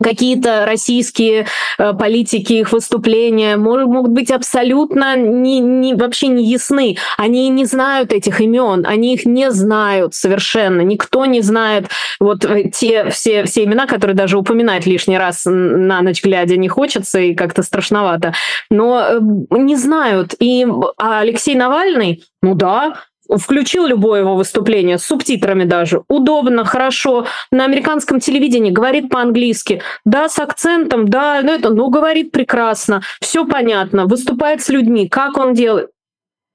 [0.03, 1.47] какие-то российские
[1.79, 6.97] э, политики, их выступления могут быть абсолютно не, не, вообще не ясны.
[7.17, 10.83] Они не знают этих имен, они их не знают совершенно.
[10.83, 11.89] Никто не знает
[12.21, 16.69] вот э, те все, все имена, которые даже упоминать лишний раз на ночь глядя не
[16.69, 18.35] хочется и как-то страшновато.
[18.71, 20.35] Но э, не знают.
[20.39, 20.67] И
[20.97, 22.95] а Алексей Навальный, ну да,
[23.37, 26.03] включил любое его выступление с субтитрами даже.
[26.09, 27.27] Удобно, хорошо.
[27.51, 29.83] На американском телевидении говорит по-английски.
[30.05, 33.03] Да, с акцентом, да, ну это, ну говорит прекрасно.
[33.21, 34.07] Все понятно.
[34.07, 35.09] Выступает с людьми.
[35.09, 35.91] Как он делает?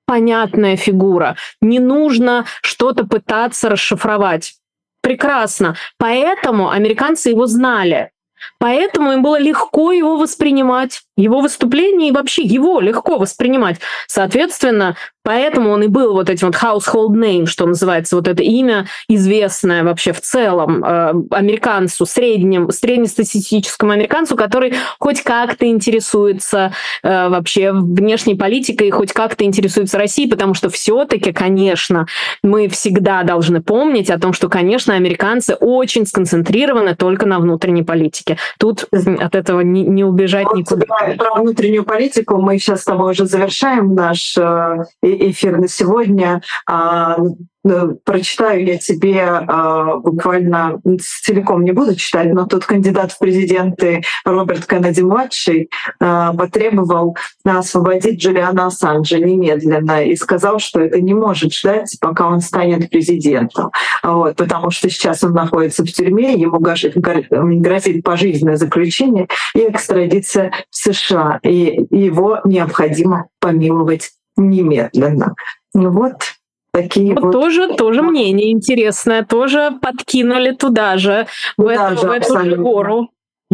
[0.06, 1.38] Понятная фигура.
[1.62, 4.56] Не нужно что-то пытаться расшифровать.
[5.02, 5.76] Прекрасно.
[5.98, 8.12] Поэтому американцы его знали.
[8.60, 13.80] Поэтому им было легко его воспринимать, его выступление и вообще его легко воспринимать.
[14.08, 18.88] Соответственно, Поэтому он и был вот этим вот household name, что называется, вот это имя
[19.08, 27.72] известное вообще в целом э, американцу, средним, среднестатистическому американцу, который хоть как-то интересуется э, вообще
[27.72, 32.06] внешней политикой, хоть как-то интересуется Россией, потому что все-таки, конечно,
[32.44, 38.38] мы всегда должны помнить о том, что, конечно, американцы очень сконцентрированы только на внутренней политике.
[38.60, 40.86] Тут от этого не, не убежать вот никуда.
[41.18, 44.84] Про внутреннюю политику мы сейчас с тобой уже завершаем наш э,
[45.16, 46.42] эфир на сегодня.
[46.68, 47.18] А,
[47.66, 50.82] ну, прочитаю я тебе а, буквально
[51.24, 58.68] целиком не буду читать, но тот кандидат в президенты Роберт Кеннеди-младший а, потребовал освободить Джулиана
[58.68, 63.72] Ассанжа немедленно и сказал, что это не может ждать, пока он станет президентом.
[64.04, 70.76] Вот, потому что сейчас он находится в тюрьме, ему грозит пожизненное заключение и экстрадиция в
[70.76, 75.36] США, и его необходимо помиловать немедленно.
[75.74, 76.36] Ну вот
[76.72, 77.32] такие вот.
[77.32, 81.28] Тоже, тоже мнение интересное, тоже подкинули туда же,
[81.58, 83.10] в, туда эту, же, в эту же гору.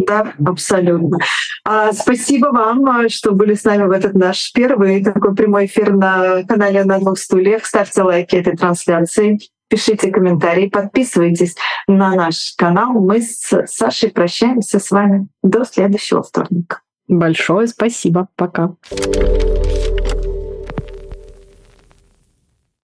[0.06, 1.18] Да, абсолютно.
[1.64, 6.42] А, спасибо вам, что были с нами в этот наш первый такой прямой эфир на
[6.44, 7.66] канале «На двух стульях».
[7.66, 11.56] Ставьте лайки этой трансляции, пишите комментарии, подписывайтесь
[11.86, 12.92] на наш канал.
[12.92, 16.80] Мы с Сашей прощаемся с вами до следующего вторника.
[17.08, 18.28] Большое спасибо.
[18.36, 18.74] Пока.